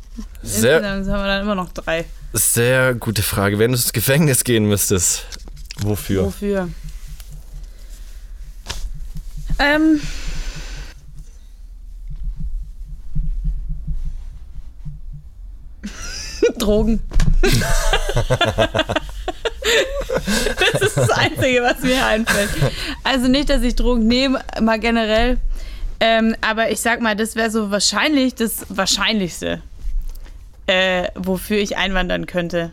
Sehr, 0.41 0.77
Insgesamt 0.77 1.07
haben 1.09 1.23
wir 1.23 1.27
dann 1.27 1.41
immer 1.41 1.55
noch 1.55 1.71
drei. 1.73 2.05
Sehr 2.33 2.95
gute 2.95 3.21
Frage. 3.21 3.59
Wenn 3.59 3.71
du 3.71 3.77
ins 3.77 3.93
Gefängnis 3.93 4.43
gehen 4.43 4.65
müsstest, 4.65 5.25
wofür? 5.81 6.25
Wofür? 6.25 6.69
Ähm. 9.59 10.01
Drogen. 16.57 17.01
das 20.71 20.81
ist 20.81 20.97
das 20.97 21.09
Einzige, 21.09 21.61
was 21.63 21.79
mir 21.81 22.05
einfällt. 22.05 22.49
Also 23.03 23.27
nicht, 23.27 23.49
dass 23.49 23.61
ich 23.61 23.75
Drogen 23.75 24.07
nehme, 24.07 24.43
mal 24.61 24.79
generell. 24.79 25.37
Ähm, 25.99 26.35
aber 26.41 26.71
ich 26.71 26.81
sag 26.81 27.01
mal, 27.01 27.15
das 27.15 27.35
wäre 27.35 27.49
so 27.49 27.71
wahrscheinlich 27.71 28.35
das 28.35 28.65
Wahrscheinlichste, 28.69 29.61
äh, 30.67 31.07
wofür 31.15 31.57
ich 31.57 31.77
einwandern 31.77 32.25
könnte. 32.25 32.71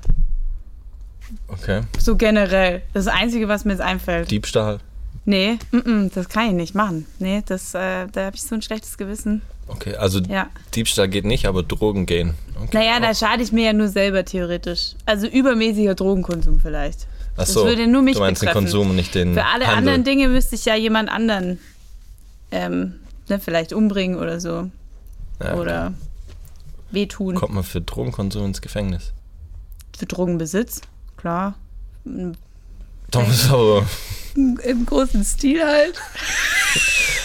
Okay. 1.49 1.83
So 1.99 2.17
generell. 2.17 2.83
Das 2.93 3.07
Einzige, 3.07 3.49
was 3.49 3.65
mir 3.65 3.73
jetzt 3.73 3.81
einfällt. 3.81 4.31
Diebstahl. 4.31 4.81
Nee, 5.25 5.59
m 5.71 5.81
-m, 5.81 6.15
das 6.15 6.29
kann 6.29 6.49
ich 6.49 6.53
nicht 6.53 6.75
machen. 6.75 7.07
Nee, 7.19 7.43
das, 7.47 7.75
äh, 7.75 8.07
da 8.11 8.27
habe 8.27 8.37
ich 8.37 8.43
so 8.43 8.55
ein 8.55 8.63
schlechtes 8.63 8.99
Gewissen. 8.99 9.43
Okay, 9.69 9.95
also 9.95 10.19
ja. 10.21 10.49
Diebstahl 10.75 11.09
geht 11.09 11.25
nicht, 11.25 11.47
aber 11.47 11.63
Drogen 11.63 12.07
gehen. 12.07 12.35
Okay. 12.57 12.79
Naja, 12.79 13.01
da 13.01 13.15
schade 13.15 13.43
ich 13.43 13.53
mir 13.53 13.67
ja 13.67 13.73
nur 13.73 13.89
selber 13.89 14.25
theoretisch. 14.25 14.95
Also 15.07 15.27
übermäßiger 15.27 15.95
Drogenkonsum 15.95 16.61
vielleicht. 16.61 17.07
Ach 17.37 17.47
so, 17.47 17.61
das 17.61 17.71
würde 17.71 17.87
nur 17.87 18.03
mich 18.03 18.15
du 18.15 18.21
meinst 18.21 18.41
betreffen. 18.41 18.65
den 18.65 18.73
Konsum 18.73 18.91
und 18.91 18.97
nicht 18.97 19.15
den 19.15 19.35
Für 19.35 19.45
alle 19.47 19.67
Handel. 19.67 19.79
anderen 19.79 20.05
Dinge 20.05 20.29
müsste 20.29 20.57
ich 20.57 20.65
ja 20.65 20.75
jemand 20.75 21.09
anderen 21.09 21.59
ähm, 22.51 22.95
ne, 23.29 23.39
vielleicht 23.39 23.73
umbringen 23.73 24.19
oder 24.19 24.41
so. 24.41 24.71
Ja, 25.43 25.55
oder 25.55 25.87
okay. 25.87 25.95
wehtun. 26.91 27.35
Kommt 27.37 27.55
man 27.55 27.65
für 27.65 27.81
Drogenkonsum 27.81 28.47
ins 28.47 28.61
Gefängnis? 28.61 29.13
Für 29.97 30.07
Drogenbesitz, 30.07 30.83
klar. 31.17 31.55
Thomas, 33.11 33.51
aber 33.51 33.87
im 34.37 34.87
großen 34.87 35.25
Stil 35.25 35.65
halt. 35.65 36.01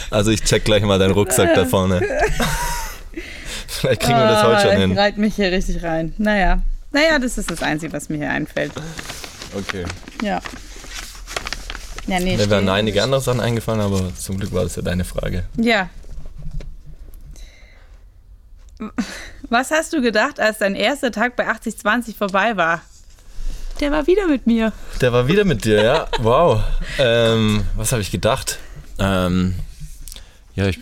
Also 0.10 0.32
ich 0.32 0.44
check 0.44 0.66
gleich 0.66 0.84
mal 0.84 1.00
deinen 1.00 1.12
Rucksack 1.12 1.54
da 1.54 1.66
vorne. 1.66 2.02
Vielleicht 3.68 4.02
kriegen 4.02 4.18
wir 4.18 4.28
das 4.28 4.44
heute 4.44 4.62
schon 4.62 4.78
hin. 4.78 4.98
Reit 4.98 5.18
mich 5.18 5.36
hier 5.36 5.52
richtig 5.52 5.84
rein. 5.84 6.14
Naja. 6.18 6.62
Naja, 6.92 7.20
das 7.20 7.38
ist 7.38 7.52
das 7.52 7.62
Einzige, 7.62 7.94
was 7.94 8.10
mir 8.10 8.18
hier 8.18 8.30
einfällt. 8.30 8.72
Okay. 9.54 9.86
Ja. 10.24 10.42
Ja, 12.08 12.20
nee, 12.20 12.38
Mir 12.38 12.50
wären 12.50 12.70
einige 12.70 13.04
andere 13.04 13.22
Sachen 13.22 13.42
eingefallen, 13.42 13.82
aber 13.82 14.16
zum 14.16 14.40
Glück 14.40 14.54
war 14.54 14.64
das 14.64 14.78
ja 14.78 14.82
deine 14.82 15.04
Frage. 15.04 15.44
Ja. 15.58 15.90
Was 19.50 19.72
hast 19.72 19.92
du 19.94 20.02
gedacht, 20.02 20.40
als 20.40 20.60
dein 20.60 20.76
erster 20.76 21.12
Tag 21.12 21.36
bei 21.36 21.48
8020 21.48 22.16
vorbei 22.16 22.56
war? 22.56 22.82
Der 23.80 23.92
war 23.92 24.08
wieder 24.08 24.28
mit 24.28 24.48
mir. 24.48 24.74
Der 25.02 25.14
war 25.14 25.28
wieder 25.28 25.46
mit 25.46 25.66
dir, 25.66 25.84
ja? 25.84 26.08
Wow. 26.20 26.62
Ähm, 27.00 27.64
was 27.76 27.92
habe 27.92 28.02
ich 28.02 28.12
gedacht? 28.12 28.58
Ähm, 29.00 29.56
ja, 30.56 30.68
ich 30.68 30.80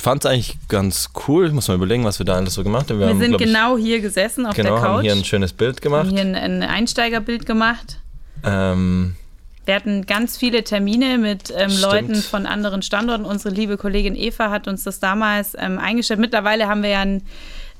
fand 0.00 0.24
es 0.24 0.30
eigentlich 0.30 0.56
ganz 0.68 1.10
cool. 1.26 1.46
Ich 1.48 1.52
muss 1.52 1.66
mal 1.66 1.74
überlegen, 1.74 2.04
was 2.04 2.20
wir 2.20 2.26
da 2.26 2.34
alles 2.34 2.54
so 2.54 2.62
gemacht 2.62 2.90
haben. 2.90 3.00
Wir 3.00 3.08
haben, 3.08 3.18
sind 3.18 3.30
glaub 3.30 3.40
ich, 3.40 3.46
genau 3.48 3.76
hier 3.76 4.00
gesessen 4.00 4.46
auf 4.46 4.54
genau, 4.54 4.74
der 4.74 4.82
haben 4.82 4.94
Couch. 4.96 5.02
hier 5.02 5.12
ein 5.12 5.24
schönes 5.24 5.52
Bild 5.52 5.76
haben 5.76 5.82
gemacht. 5.82 6.10
hier 6.10 6.20
ein, 6.20 6.36
ein 6.36 6.62
Einsteigerbild 6.62 7.44
gemacht. 7.44 7.98
Ähm, 8.44 9.16
Wir 9.64 9.74
hatten 9.74 10.06
ganz 10.06 10.36
viele 10.36 10.62
Termine 10.62 11.18
mit 11.18 11.52
ähm. 11.56 11.72
Leuten 11.80 12.14
von 12.14 12.46
anderen 12.46 12.82
Standorten. 12.82 13.24
Unsere 13.24 13.52
liebe 13.52 13.76
Kollegin 13.76 14.14
Eva 14.14 14.50
hat 14.50 14.68
uns 14.68 14.84
das 14.84 15.00
damals 15.00 15.56
ähm, 15.58 15.78
eingestellt. 15.80 16.20
Mittlerweile 16.20 16.68
haben 16.68 16.84
wir 16.84 16.90
ja 16.90 17.00
ein 17.00 17.22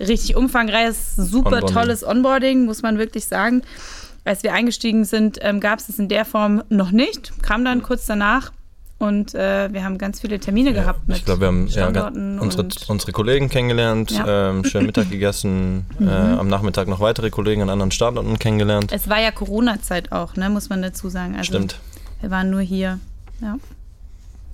richtig 0.01 0.35
umfangreiches, 0.35 1.15
super 1.15 1.59
Onboarding. 1.59 1.75
tolles 1.75 2.05
Onboarding, 2.05 2.65
muss 2.65 2.83
man 2.83 2.99
wirklich 2.99 3.27
sagen. 3.27 3.62
Als 4.27 4.43
wir 4.43 4.53
eingestiegen 4.53 5.05
sind, 5.05 5.39
ähm, 5.41 5.61
gab 5.61 5.79
es 5.79 5.89
es 5.89 5.99
in 5.99 6.09
der 6.09 6.25
Form 6.25 6.62
noch 6.69 6.91
nicht, 6.91 7.33
kam 7.43 7.65
dann 7.65 7.83
kurz 7.83 8.07
danach. 8.07 8.53
Und 8.99 9.35
äh, 9.35 9.71
wir 9.73 9.85
haben 9.85 9.99
ganz 9.99 10.21
viele 10.21 10.41
Termine 10.41 10.73
gehabt 10.73 11.07
mit 11.07 11.19
ich 11.19 11.25
glaube, 11.27 11.43
wir 11.43 11.49
haben 11.49 11.67
ja, 11.69 12.09
unsere, 12.41 12.67
unsere 12.89 13.12
Kollegen 13.12 13.51
kennengelernt, 13.51 14.11
Ja. 14.11 14.53
Mhm. 14.53 14.59
ähm, 14.61 14.65
schön 14.65 14.87
Mittag 14.87 15.11
gegessen, 15.11 15.85
äh, 16.01 16.09
am 16.09 16.49
Nachmittag 16.49 16.89
noch 16.89 16.99
weitere 17.01 17.29
Kollegen 17.29 17.61
an 17.61 17.69
anderen 17.69 17.91
Standorten 17.91 18.39
kennengelernt. 18.39 18.93
es 18.93 19.09
war 19.11 19.21
ja 19.21 19.31
Corona-Zeit 19.33 20.12
auch, 20.12 20.35
ne, 20.37 20.49
muss 20.49 20.71
man 20.71 20.81
dazu 20.81 21.11
sagen. 21.11 21.35
Also 21.37 21.45
Stimmt. 21.53 21.79
Wir 22.23 22.31
waren 22.31 22.49
nur 22.49 22.62
hier. 22.62 22.99
Ja. 23.43 23.59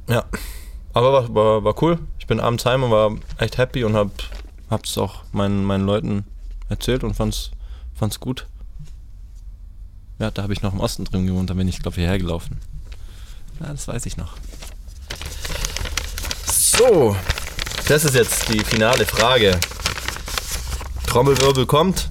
Ja. 0.08 0.24
Aber 0.92 1.12
war, 1.12 1.34
war, 1.34 1.64
war 1.64 1.82
cool. 1.82 2.00
Ich 2.18 2.26
bin 2.26 2.40
abends 2.40 2.66
heim 2.66 2.82
und 2.82 2.90
war 2.90 3.12
echt 3.38 3.58
happy 3.58 3.84
und 3.84 3.94
hab, 3.94 4.10
hab's 4.70 4.98
auch 4.98 5.22
meinen, 5.30 5.64
meinen 5.64 5.86
Leuten 5.86 6.24
erzählt 6.68 7.04
und 7.04 7.14
fand's, 7.14 7.52
fand's 7.94 8.18
gut. 8.18 8.46
Ja, 10.18 10.30
da 10.30 10.42
habe 10.42 10.52
ich 10.52 10.62
noch 10.62 10.72
im 10.72 10.80
Osten 10.80 11.04
drin 11.04 11.26
gewohnt, 11.26 11.50
da 11.50 11.54
bin 11.54 11.68
ich, 11.68 11.80
glaube 11.80 11.96
ich, 11.96 12.02
hierher 12.02 12.18
gelaufen. 12.18 12.58
Ja, 13.60 13.68
das 13.68 13.88
weiß 13.88 14.06
ich 14.06 14.16
noch. 14.16 14.36
So, 16.46 17.16
das 17.88 18.04
ist 18.04 18.14
jetzt 18.14 18.48
die 18.48 18.60
finale 18.60 19.06
Frage. 19.06 19.58
Trommelwirbel 21.06 21.66
kommt. 21.66 22.08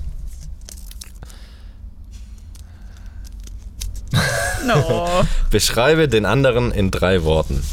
No. 4.65 5.25
Beschreibe 5.49 6.07
den 6.07 6.25
anderen 6.25 6.71
in 6.71 6.91
drei 6.91 7.23
Worten. 7.23 7.63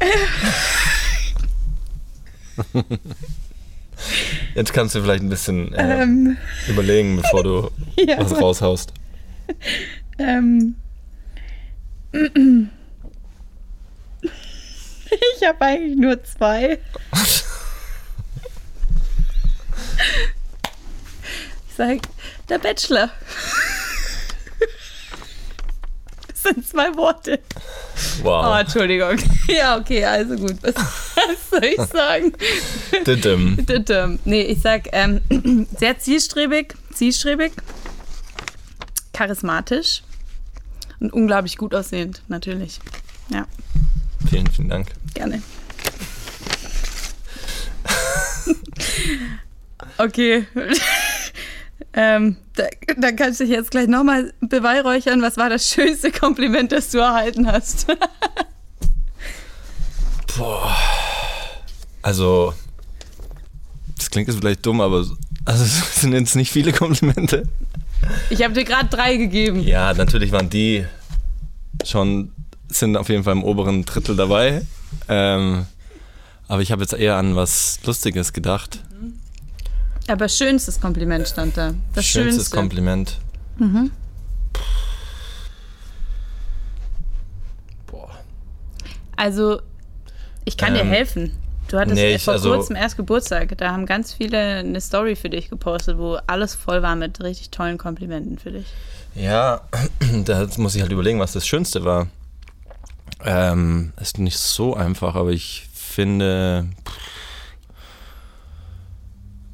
Jetzt 4.54 4.72
kannst 4.72 4.94
du 4.94 5.02
vielleicht 5.02 5.22
ein 5.22 5.28
bisschen 5.28 5.74
äh, 5.74 6.02
ähm, 6.02 6.36
überlegen, 6.68 7.16
bevor 7.16 7.42
du 7.42 7.70
ja. 7.96 8.18
was 8.18 8.40
raushaust. 8.40 8.92
Ähm. 10.18 10.76
Ich 12.12 12.68
habe 15.46 15.60
eigentlich 15.60 15.96
nur 15.98 16.22
zwei. 16.24 16.78
Ich 21.68 21.76
sag, 21.76 21.98
der 22.48 22.58
Bachelor. 22.58 23.10
Das 26.28 26.42
sind 26.54 26.66
zwei 26.66 26.94
Worte. 26.96 27.38
Oh, 28.22 28.24
Wow. 28.24 28.60
Entschuldigung. 28.60 29.16
Ja, 29.48 29.76
okay, 29.76 30.04
also 30.04 30.36
gut. 30.36 30.56
Was, 30.62 30.74
was 31.28 31.50
soll 31.50 31.64
ich 31.64 31.80
sagen? 31.80 32.32
Didim. 33.06 33.64
Didim. 33.66 34.18
Nee, 34.24 34.42
ich 34.42 34.60
sag 34.60 34.88
ähm, 34.92 35.20
sehr 35.78 35.98
zielstrebig, 35.98 36.74
zielstrebig, 36.92 37.52
charismatisch 39.12 40.02
und 41.00 41.12
unglaublich 41.12 41.56
gut 41.56 41.74
aussehend, 41.74 42.22
natürlich. 42.28 42.78
Ja, 43.30 43.46
Vielen, 44.28 44.46
vielen 44.48 44.68
Dank. 44.68 44.88
gerne. 45.14 45.42
okay. 49.98 50.46
ähm, 51.92 52.36
da, 52.54 52.64
da 52.96 53.12
kannst 53.12 53.40
du 53.40 53.44
dich 53.44 53.54
jetzt 53.54 53.70
gleich 53.70 53.88
nochmal 53.88 54.32
beweihräuchern. 54.40 55.22
Was 55.22 55.36
war 55.36 55.48
das 55.48 55.68
schönste 55.68 56.12
Kompliment, 56.12 56.72
das 56.72 56.90
du 56.90 56.98
erhalten 56.98 57.50
hast? 57.50 57.86
Boah. 60.36 60.76
Also, 62.02 62.54
das 63.96 64.10
klingt 64.10 64.28
jetzt 64.28 64.38
vielleicht 64.38 64.64
dumm, 64.64 64.80
aber 64.80 64.96
also, 65.44 65.64
es 65.64 66.00
sind 66.00 66.12
jetzt 66.12 66.36
nicht 66.36 66.50
viele 66.50 66.72
Komplimente. 66.72 67.44
Ich 68.30 68.42
habe 68.42 68.54
dir 68.54 68.64
gerade 68.64 68.88
drei 68.88 69.16
gegeben. 69.16 69.60
Ja, 69.62 69.92
natürlich 69.92 70.32
waren 70.32 70.48
die 70.48 70.86
schon, 71.84 72.32
sind 72.68 72.96
auf 72.96 73.08
jeden 73.08 73.24
Fall 73.24 73.34
im 73.34 73.44
oberen 73.44 73.84
Drittel 73.84 74.16
dabei. 74.16 74.62
Ähm, 75.08 75.66
aber 76.48 76.62
ich 76.62 76.72
habe 76.72 76.82
jetzt 76.82 76.94
eher 76.94 77.16
an 77.16 77.36
was 77.36 77.78
Lustiges 77.84 78.32
gedacht. 78.32 78.80
Aber 80.08 80.28
schönstes 80.28 80.80
Kompliment 80.80 81.28
stand 81.28 81.56
da. 81.56 81.74
Das 81.94 82.04
Schönstes 82.06 82.34
schönste. 82.46 82.56
Kompliment. 82.56 83.18
Boah. 87.86 88.10
Also, 89.16 89.60
ich 90.44 90.56
kann 90.56 90.74
dir 90.74 90.80
Ähm, 90.80 90.88
helfen. 90.88 91.32
Du 91.70 91.78
hattest 91.78 91.94
nee, 91.94 92.16
ich- 92.16 92.24
vor 92.24 92.34
also- 92.34 92.52
kurzem 92.52 92.74
erst 92.74 92.96
Geburtstag. 92.96 93.56
Da 93.56 93.70
haben 93.70 93.86
ganz 93.86 94.12
viele 94.12 94.38
eine 94.38 94.80
Story 94.80 95.14
für 95.14 95.30
dich 95.30 95.48
gepostet, 95.50 95.98
wo 95.98 96.18
alles 96.26 96.56
voll 96.56 96.82
war 96.82 96.96
mit 96.96 97.22
richtig 97.22 97.50
tollen 97.50 97.78
Komplimenten 97.78 98.38
für 98.38 98.50
dich. 98.50 98.66
Ja, 99.14 99.60
da 100.24 100.48
muss 100.56 100.74
ich 100.74 100.82
halt 100.82 100.90
überlegen, 100.90 101.20
was 101.20 101.32
das 101.32 101.46
Schönste 101.46 101.84
war. 101.84 102.08
Ähm, 103.24 103.92
ist 104.00 104.18
nicht 104.18 104.38
so 104.38 104.74
einfach, 104.74 105.14
aber 105.14 105.30
ich 105.30 105.68
finde. 105.72 106.66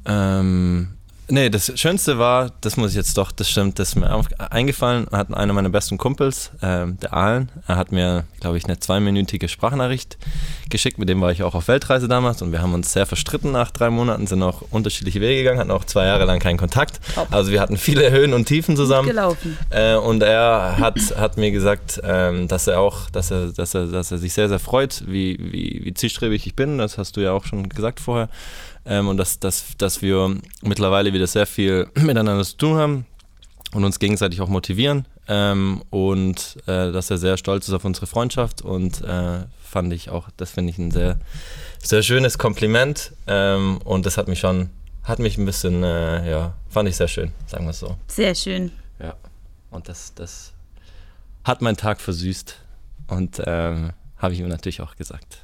Ähm, 0.05 0.96
nee, 1.29 1.49
das 1.49 1.71
Schönste 1.75 2.17
war, 2.17 2.51
das 2.61 2.77
muss 2.77 2.91
ich 2.91 2.95
jetzt 2.95 3.17
doch, 3.17 3.31
das 3.31 3.49
stimmt, 3.49 3.79
das 3.79 3.89
ist 3.89 3.95
mir 3.95 4.23
eingefallen, 4.49 5.07
hat 5.11 5.33
einer 5.33 5.53
meiner 5.53 5.69
besten 5.69 5.97
Kumpels, 5.97 6.51
ähm, 6.61 6.97
der 6.99 7.13
Aalen, 7.13 7.49
er 7.67 7.75
hat 7.75 7.91
mir, 7.91 8.25
glaube 8.39 8.57
ich, 8.57 8.65
eine 8.65 8.79
zweiminütige 8.79 9.47
Sprachnachricht 9.47 10.17
geschickt, 10.69 10.97
mit 10.97 11.09
dem 11.09 11.21
war 11.21 11.31
ich 11.31 11.43
auch 11.43 11.55
auf 11.55 11.67
Weltreise 11.67 12.07
damals 12.07 12.41
und 12.41 12.51
wir 12.51 12.61
haben 12.61 12.73
uns 12.73 12.93
sehr 12.93 13.05
verstritten 13.05 13.51
nach 13.51 13.71
drei 13.71 13.89
Monaten, 13.89 14.27
sind 14.27 14.43
auch 14.43 14.63
unterschiedliche 14.71 15.21
Wege 15.21 15.43
gegangen, 15.43 15.59
hatten 15.59 15.71
auch 15.71 15.85
zwei 15.85 16.05
Jahre 16.05 16.25
lang 16.25 16.39
keinen 16.39 16.57
Kontakt. 16.57 16.99
Top. 17.15 17.27
Also 17.31 17.51
wir 17.51 17.61
hatten 17.61 17.77
viele 17.77 18.11
Höhen 18.11 18.33
und 18.33 18.45
Tiefen 18.45 18.75
zusammen. 18.75 19.07
Gelaufen. 19.07 19.57
Äh, 19.69 19.95
und 19.95 20.23
er 20.23 20.77
hat, 20.77 20.99
hat 21.17 21.37
mir 21.37 21.51
gesagt, 21.51 21.99
ähm, 22.03 22.47
dass 22.47 22.67
er 22.67 22.79
auch, 22.79 23.09
dass 23.09 23.31
er, 23.31 23.47
dass 23.47 23.73
er, 23.73 23.87
dass 23.87 24.11
er 24.11 24.17
sich 24.17 24.33
sehr, 24.33 24.49
sehr 24.49 24.59
freut, 24.59 25.03
wie, 25.07 25.37
wie, 25.39 25.81
wie 25.83 25.93
zielstrebig 25.93 26.45
ich 26.45 26.55
bin. 26.55 26.77
Das 26.77 26.97
hast 26.97 27.17
du 27.17 27.21
ja 27.21 27.31
auch 27.31 27.45
schon 27.45 27.69
gesagt 27.69 27.99
vorher. 27.99 28.29
Ähm, 28.87 29.09
und 29.09 29.17
dass, 29.17 29.39
dass, 29.39 29.75
dass 29.77 30.01
wir 30.01 30.35
mittlerweile 30.61 31.13
wieder 31.13 31.27
sehr 31.27 31.45
viel 31.45 31.87
miteinander 31.95 32.43
zu 32.43 32.57
tun 32.57 32.77
haben 32.77 33.05
und 33.73 33.83
uns 33.83 33.99
gegenseitig 33.99 34.41
auch 34.41 34.47
motivieren. 34.47 35.05
Ähm, 35.27 35.83
und 35.89 36.57
äh, 36.67 36.91
dass 36.91 37.09
er 37.09 37.17
sehr 37.17 37.37
stolz 37.37 37.67
ist 37.67 37.73
auf 37.73 37.83
unsere 37.83 38.07
Freundschaft 38.07 38.61
und 38.61 39.01
äh, 39.01 39.39
fand 39.61 39.91
ich 39.91 40.09
auch, 40.09 40.29
das 40.37 40.51
finde 40.51 40.71
ich 40.71 40.77
ein 40.77 40.91
sehr, 40.91 41.19
sehr 41.83 42.01
schönes 42.01 42.37
Kompliment. 42.37 43.11
Ähm, 43.27 43.79
und 43.83 44.05
das 44.05 44.17
hat 44.17 44.29
mich 44.29 44.39
schon, 44.39 44.69
hat 45.03 45.19
mich 45.19 45.37
ein 45.37 45.45
bisschen, 45.45 45.83
äh, 45.83 46.29
ja, 46.29 46.53
fand 46.69 46.87
ich 46.87 46.95
sehr 46.95 47.09
schön, 47.09 47.33
sagen 47.45 47.65
wir 47.65 47.71
es 47.71 47.79
so. 47.79 47.97
Sehr 48.07 48.33
schön. 48.35 48.71
Ja. 48.99 49.15
Und 49.69 49.89
das, 49.89 50.13
das 50.15 50.53
hat 51.43 51.61
meinen 51.61 51.77
Tag 51.77 51.99
versüßt. 51.99 52.57
Und 53.07 53.41
ähm, 53.45 53.91
habe 54.17 54.33
ich 54.33 54.39
ihm 54.39 54.47
natürlich 54.47 54.81
auch 54.81 54.95
gesagt. 54.95 55.39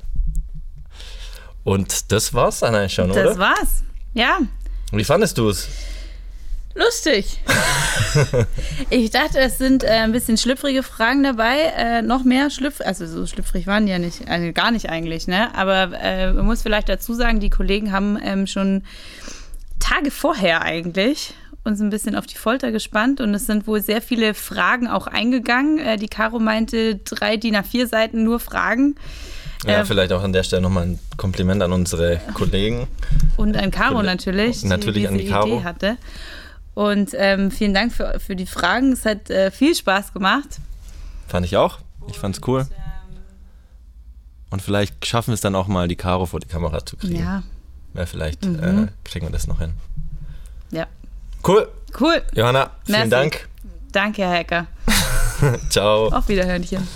Und 1.63 2.11
das 2.11 2.33
war's 2.33 2.59
dann 2.59 2.75
eigentlich 2.75 2.93
schon, 2.93 3.09
Das 3.09 3.17
oder? 3.17 3.37
war's. 3.37 3.83
Ja, 4.13 4.39
Wie 4.91 5.03
fandest 5.03 5.37
du 5.37 5.49
es? 5.49 5.67
lustig. 6.75 7.39
ich 8.89 9.11
dachte, 9.11 9.39
es 9.39 9.57
sind 9.57 9.83
äh, 9.83 9.89
ein 9.89 10.11
bisschen 10.11 10.37
schlüpfrige 10.37 10.81
Fragen 10.83 11.23
dabei. 11.23 11.59
Äh, 11.77 12.01
noch 12.01 12.23
mehr 12.23 12.49
schlüpfrig. 12.49 12.87
Also 12.87 13.05
so 13.05 13.25
schlüpfrig 13.27 13.67
waren 13.67 13.85
die 13.85 13.91
ja 13.91 13.99
nicht, 13.99 14.27
also 14.27 14.51
gar 14.53 14.71
nicht 14.71 14.89
eigentlich, 14.89 15.27
ne? 15.27 15.53
Aber 15.55 15.91
äh, 15.99 16.33
man 16.33 16.45
muss 16.45 16.63
vielleicht 16.63 16.89
dazu 16.89 17.13
sagen, 17.13 17.39
die 17.39 17.49
Kollegen 17.51 17.91
haben 17.91 18.17
ähm, 18.23 18.47
schon 18.47 18.83
Tage 19.79 20.11
vorher 20.11 20.61
eigentlich 20.63 21.33
uns 21.63 21.79
ein 21.79 21.89
bisschen 21.91 22.15
auf 22.15 22.25
die 22.25 22.35
Folter 22.35 22.71
gespannt 22.71 23.21
und 23.21 23.33
es 23.33 23.45
sind 23.45 23.67
wohl 23.67 23.81
sehr 23.81 24.01
viele 24.01 24.33
Fragen 24.33 24.87
auch 24.87 25.07
eingegangen. 25.07 25.77
Äh, 25.79 25.97
die 25.97 26.07
Caro 26.09 26.39
meinte, 26.39 26.95
drei 26.95 27.37
DIN 27.37 27.55
A4 27.55 27.87
Seiten 27.87 28.23
nur 28.23 28.39
Fragen. 28.39 28.95
Ja, 29.65 29.81
Äh, 29.81 29.85
vielleicht 29.85 30.11
auch 30.11 30.21
an 30.23 30.33
der 30.33 30.43
Stelle 30.43 30.61
nochmal 30.61 30.83
ein 30.83 30.99
Kompliment 31.17 31.61
an 31.63 31.71
unsere 31.71 32.19
Kollegen. 32.33 32.87
Und 33.37 33.55
an 33.57 33.71
Caro 33.71 34.01
natürlich, 34.03 34.63
Natürlich 34.63 35.03
die 35.03 35.07
an 35.07 35.13
diese 35.15 35.25
die 35.25 35.31
Caro. 35.31 35.47
Idee 35.47 35.63
hatte. 35.63 35.97
Und 36.73 37.11
ähm, 37.13 37.51
vielen 37.51 37.73
Dank 37.73 37.93
für, 37.93 38.19
für 38.19 38.35
die 38.35 38.45
Fragen. 38.47 38.93
Es 38.93 39.05
hat 39.05 39.29
äh, 39.29 39.51
viel 39.51 39.75
Spaß 39.75 40.11
gemacht. 40.13 40.59
Fand 41.27 41.45
ich 41.45 41.55
auch. 41.57 41.79
Ich 42.09 42.17
fand's 42.17 42.41
cool. 42.47 42.67
Und 44.49 44.61
vielleicht 44.61 45.05
schaffen 45.05 45.29
wir 45.29 45.33
es 45.35 45.41
dann 45.41 45.55
auch 45.55 45.67
mal, 45.67 45.87
die 45.87 45.95
Caro 45.95 46.25
vor 46.25 46.39
die 46.39 46.47
Kamera 46.47 46.85
zu 46.85 46.97
kriegen. 46.97 47.15
Ja, 47.19 47.43
Ja, 47.95 48.05
vielleicht 48.05 48.43
Mhm. 48.45 48.85
äh, 48.85 48.87
kriegen 49.03 49.27
wir 49.27 49.31
das 49.31 49.47
noch 49.47 49.59
hin. 49.59 49.73
ja. 50.71 50.87
Cool. 51.47 51.67
Cool. 51.99 52.21
Johanna, 52.33 52.71
vielen 52.85 52.97
Merci. 52.99 53.09
Dank. 53.09 53.49
Danke, 53.91 54.21
Herr 54.23 54.39
Hacker. 54.39 54.67
Ciao. 55.69 56.07
Auf 56.07 56.27
Wiederhörnchen. 56.27 56.87